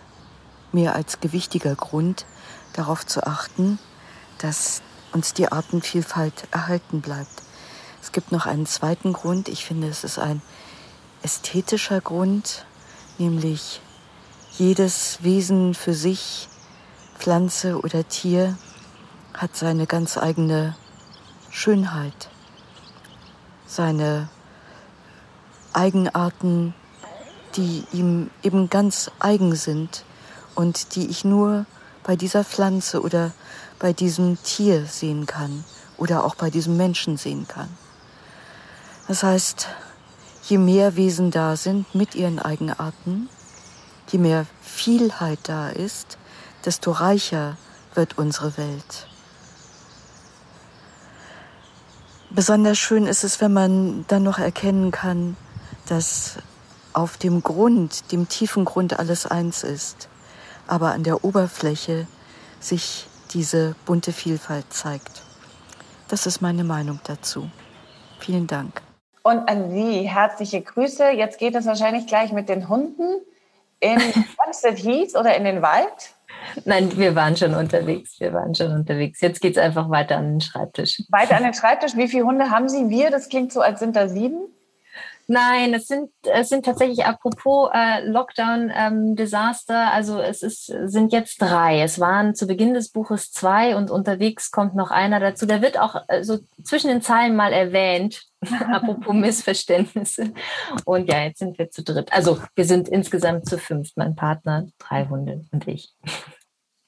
mehr 0.72 0.94
als 0.94 1.20
gewichtiger 1.20 1.74
Grund, 1.74 2.27
darauf 2.72 3.07
zu 3.07 3.27
achten, 3.27 3.79
dass 4.38 4.83
uns 5.12 5.33
die 5.33 5.50
Artenvielfalt 5.50 6.48
erhalten 6.50 7.00
bleibt. 7.00 7.42
Es 8.03 8.12
gibt 8.12 8.33
noch 8.33 8.46
einen 8.46 8.66
zweiten 8.66 9.12
Grund. 9.12 9.48
Ich 9.48 9.64
finde, 9.64 9.88
es 9.88 10.05
ist 10.05 10.18
ein 10.18 10.42
ästhetischer 11.22 12.00
Grund, 12.00 12.66
nämlich 13.18 13.81
jedes 14.59 15.23
Wesen 15.23 15.75
für 15.75 15.94
sich, 15.94 16.48
Pflanze 17.19 17.79
oder 17.79 18.06
Tier, 18.06 18.58
hat 19.33 19.56
seine 19.56 19.87
ganz 19.87 20.19
eigene 20.19 20.77
Schönheit, 21.50 22.29
seine 23.67 24.29
Eigenarten, 25.73 26.75
die 27.57 27.85
ihm 27.92 28.31
eben 28.42 28.71
ganz 28.71 29.11
eigen 29.21 29.55
sind 29.55 30.05
und 30.55 30.94
die 30.94 31.07
ich 31.09 31.25
nur 31.25 31.67
bei 32.02 32.17
dieser 32.17 32.44
Pflanze 32.44 33.02
oder 33.02 33.33
bei 33.79 33.92
diesem 33.92 34.42
Tier 34.42 34.87
sehen 34.87 35.27
kann 35.27 35.65
oder 35.96 36.25
auch 36.25 36.35
bei 36.35 36.50
diesem 36.50 36.77
Menschen 36.77 37.17
sehen 37.17 37.46
kann. 37.48 37.69
Das 39.09 39.23
heißt, 39.23 39.69
je 40.44 40.59
mehr 40.59 40.96
Wesen 40.96 41.31
da 41.31 41.57
sind 41.57 41.94
mit 41.94 42.15
ihren 42.15 42.38
Eigenarten, 42.38 43.29
je 44.11 44.19
mehr 44.19 44.46
Vielheit 44.63 45.40
da 45.44 45.69
ist, 45.69 46.19
desto 46.65 46.92
reicher 46.92 47.57
wird 47.94 48.19
unsere 48.19 48.57
Welt. 48.57 49.09
Besonders 52.31 52.79
schön 52.79 53.07
ist 53.07 53.23
es, 53.23 53.40
wenn 53.40 53.52
man 53.52 54.05
dann 54.09 54.25
noch 54.25 54.38
erkennen 54.38 54.90
kann, 54.90 55.37
dass 55.87 56.38
auf 56.95 57.17
dem 57.17 57.42
Grund, 57.42 58.13
dem 58.13 58.29
tiefen 58.29 58.65
Grund 58.65 58.99
alles 58.99 59.27
eins 59.27 59.63
ist, 59.63 60.09
aber 60.67 60.92
an 60.92 61.03
der 61.03 61.25
Oberfläche 61.25 62.07
sich 62.61 63.07
diese 63.33 63.75
bunte 63.85 64.13
Vielfalt 64.13 64.73
zeigt. 64.73 65.23
Das 66.09 66.27
ist 66.27 66.40
meine 66.40 66.65
Meinung 66.65 67.01
dazu. 67.05 67.51
Vielen 68.21 68.47
Dank. 68.47 68.81
Und 69.23 69.49
an 69.49 69.71
Sie 69.71 70.09
herzliche 70.09 70.61
Grüße. 70.63 71.11
Jetzt 71.11 71.38
geht 71.38 71.55
es 71.55 71.67
wahrscheinlich 71.67 72.07
gleich 72.07 72.33
mit 72.33 72.49
den 72.49 72.69
Hunden 72.69 73.21
in 73.81 73.99
Hampstead 74.38 74.79
Heath 74.79 75.17
oder 75.17 75.37
in 75.37 75.45
den 75.45 75.63
Wald. 75.63 76.15
Nein, 76.65 76.97
wir 76.97 77.15
waren 77.15 77.37
schon 77.37 77.55
unterwegs. 77.55 78.21
Wir 78.21 78.33
waren 78.33 78.55
schon 78.55 78.73
unterwegs. 78.73 79.21
Jetzt 79.21 79.40
geht 79.40 79.57
es 79.57 79.63
einfach 79.63 79.88
weiter 79.90 80.19
an 80.19 80.35
den 80.35 80.40
Schreibtisch. 80.40 81.03
Weiter 81.09 81.37
an 81.37 81.45
den 81.45 81.55
Schreibtisch. 81.55 81.97
Wie 81.97 82.09
viele 82.09 82.25
Hunde 82.25 82.51
haben 82.51 82.69
Sie? 82.69 82.88
Wir, 82.88 83.11
das 83.11 83.29
klingt 83.29 83.53
so, 83.53 83.61
als 83.61 83.81
sind 83.81 83.97
da 83.97 84.09
sieben. 84.09 84.54
Nein, 85.27 85.72
es 85.72 85.87
sind, 85.87 86.10
es 86.22 86.50
sind 86.50 86.64
tatsächlich 86.64 87.06
apropos 87.06 87.70
äh, 87.72 88.06
Lockdown-Desaster, 88.06 89.75
ähm, 89.75 89.88
also 89.92 90.20
es 90.20 90.42
ist, 90.42 90.66
sind 90.66 91.12
jetzt 91.12 91.40
drei. 91.40 91.81
Es 91.81 91.98
waren 91.98 92.35
zu 92.35 92.46
Beginn 92.46 92.75
des 92.75 92.90
Buches 92.90 93.33
zwei 93.33 93.77
und 93.77 93.90
unterwegs 93.90 94.50
kommt 94.50 94.75
noch 94.75 94.90
einer 94.90 95.20
dazu. 95.20 95.46
Der 95.46 95.62
wird 95.62 95.79
auch 95.79 95.96
äh, 96.08 96.22
so 96.22 96.38
zwischen 96.62 96.88
den 96.88 97.00
Zeilen 97.00 97.37
mal 97.37 97.52
erwähnt, 97.52 98.22
apropos 98.72 99.14
Missverständnisse. 99.14 100.33
Und 100.85 101.10
ja, 101.10 101.22
jetzt 101.22 101.38
sind 101.38 101.58
wir 101.58 101.70
zu 101.70 101.83
dritt. 101.83 102.12
Also 102.12 102.40
wir 102.54 102.64
sind 102.66 102.88
insgesamt 102.88 103.48
zu 103.48 103.58
fünf, 103.58 103.92
mein 103.96 104.14
Partner, 104.14 104.66
drei 104.79 105.06
Hunde 105.06 105.44
und 105.52 105.66
ich. 105.66 105.94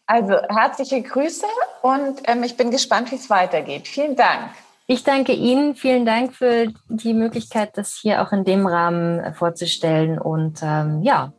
Also 0.06 0.34
herzliche 0.48 1.02
Grüße 1.02 1.46
und 1.82 2.20
ähm, 2.24 2.42
ich 2.44 2.56
bin 2.56 2.70
gespannt, 2.70 3.10
wie 3.10 3.16
es 3.16 3.28
weitergeht. 3.28 3.88
Vielen 3.88 4.14
Dank. 4.14 4.50
Ich 4.88 5.02
danke 5.02 5.32
Ihnen. 5.32 5.74
Vielen 5.74 6.06
Dank 6.06 6.32
für 6.32 6.72
die 6.88 7.12
Möglichkeit, 7.12 7.76
das 7.76 7.98
hier 8.00 8.22
auch 8.22 8.32
in 8.32 8.44
dem 8.44 8.66
Rahmen 8.66 9.18
äh, 9.18 9.32
vorzustellen. 9.32 10.16
Und 10.16 10.60
ähm, 10.62 11.02
ja, 11.02 11.32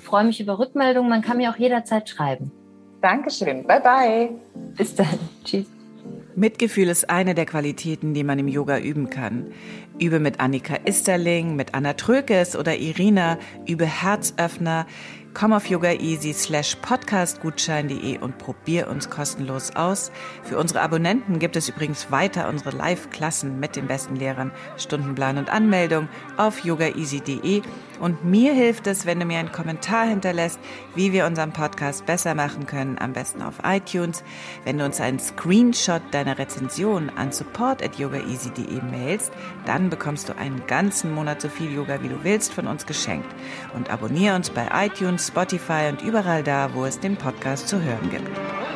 freue 0.00 0.22
mich 0.22 0.40
über 0.40 0.60
Rückmeldungen. 0.60 1.10
Man 1.10 1.20
kann 1.20 1.38
mir 1.38 1.50
auch 1.50 1.56
jederzeit 1.56 2.08
schreiben. 2.08 2.52
Dankeschön. 3.02 3.66
Bye 3.66 3.80
bye. 3.80 4.30
Bis 4.76 4.94
dann. 4.94 5.18
Tschüss. 5.44 5.66
Mitgefühl 6.36 6.88
ist 6.88 7.10
eine 7.10 7.34
der 7.34 7.46
Qualitäten, 7.46 8.14
die 8.14 8.22
man 8.22 8.38
im 8.38 8.46
Yoga 8.46 8.78
üben 8.78 9.10
kann. 9.10 9.52
Übe 9.98 10.20
mit 10.20 10.38
Annika 10.38 10.76
Isterling, 10.84 11.56
mit 11.56 11.74
Anna 11.74 11.94
Trökes 11.94 12.54
oder 12.54 12.76
Irina, 12.76 13.38
übe 13.66 13.86
Herzöffner. 13.86 14.86
Komm 15.38 15.52
auf 15.52 15.66
yogaeasy 15.66 16.32
slash 16.32 16.76
podcastgutschein.de 16.76 18.20
und 18.20 18.38
probier 18.38 18.88
uns 18.88 19.10
kostenlos 19.10 19.76
aus. 19.76 20.10
Für 20.44 20.56
unsere 20.56 20.80
Abonnenten 20.80 21.38
gibt 21.38 21.56
es 21.56 21.68
übrigens 21.68 22.10
weiter 22.10 22.48
unsere 22.48 22.74
Live-Klassen 22.74 23.60
mit 23.60 23.76
den 23.76 23.86
besten 23.86 24.16
Lehrern, 24.16 24.50
Stundenplan 24.78 25.36
und 25.36 25.50
Anmeldung 25.50 26.08
auf 26.38 26.64
yogaeasy.de. 26.64 27.60
Und 28.00 28.24
mir 28.24 28.52
hilft 28.52 28.86
es, 28.86 29.06
wenn 29.06 29.20
du 29.20 29.26
mir 29.26 29.38
einen 29.38 29.52
Kommentar 29.52 30.06
hinterlässt, 30.06 30.58
wie 30.94 31.12
wir 31.12 31.26
unseren 31.26 31.52
Podcast 31.52 32.06
besser 32.06 32.34
machen 32.34 32.66
können, 32.66 32.98
am 32.98 33.12
besten 33.12 33.42
auf 33.42 33.54
iTunes. 33.64 34.22
Wenn 34.64 34.78
du 34.78 34.84
uns 34.84 35.00
einen 35.00 35.18
Screenshot 35.18 36.02
deiner 36.10 36.38
Rezension 36.38 37.10
an 37.16 37.32
support 37.32 37.82
at 37.82 37.98
yogaeasy.de 37.98 38.80
mailst, 38.90 39.32
dann 39.64 39.90
bekommst 39.90 40.28
du 40.28 40.36
einen 40.36 40.66
ganzen 40.66 41.14
Monat 41.14 41.40
so 41.40 41.48
viel 41.48 41.72
Yoga, 41.72 42.02
wie 42.02 42.08
du 42.08 42.22
willst, 42.22 42.52
von 42.52 42.66
uns 42.66 42.86
geschenkt. 42.86 43.28
Und 43.74 43.90
abonniere 43.90 44.36
uns 44.36 44.50
bei 44.50 44.68
iTunes, 44.86 45.28
Spotify 45.28 45.88
und 45.90 46.02
überall 46.02 46.42
da, 46.42 46.70
wo 46.74 46.84
es 46.84 47.00
den 47.00 47.16
Podcast 47.16 47.68
zu 47.68 47.82
hören 47.82 48.10
gibt. 48.10 48.75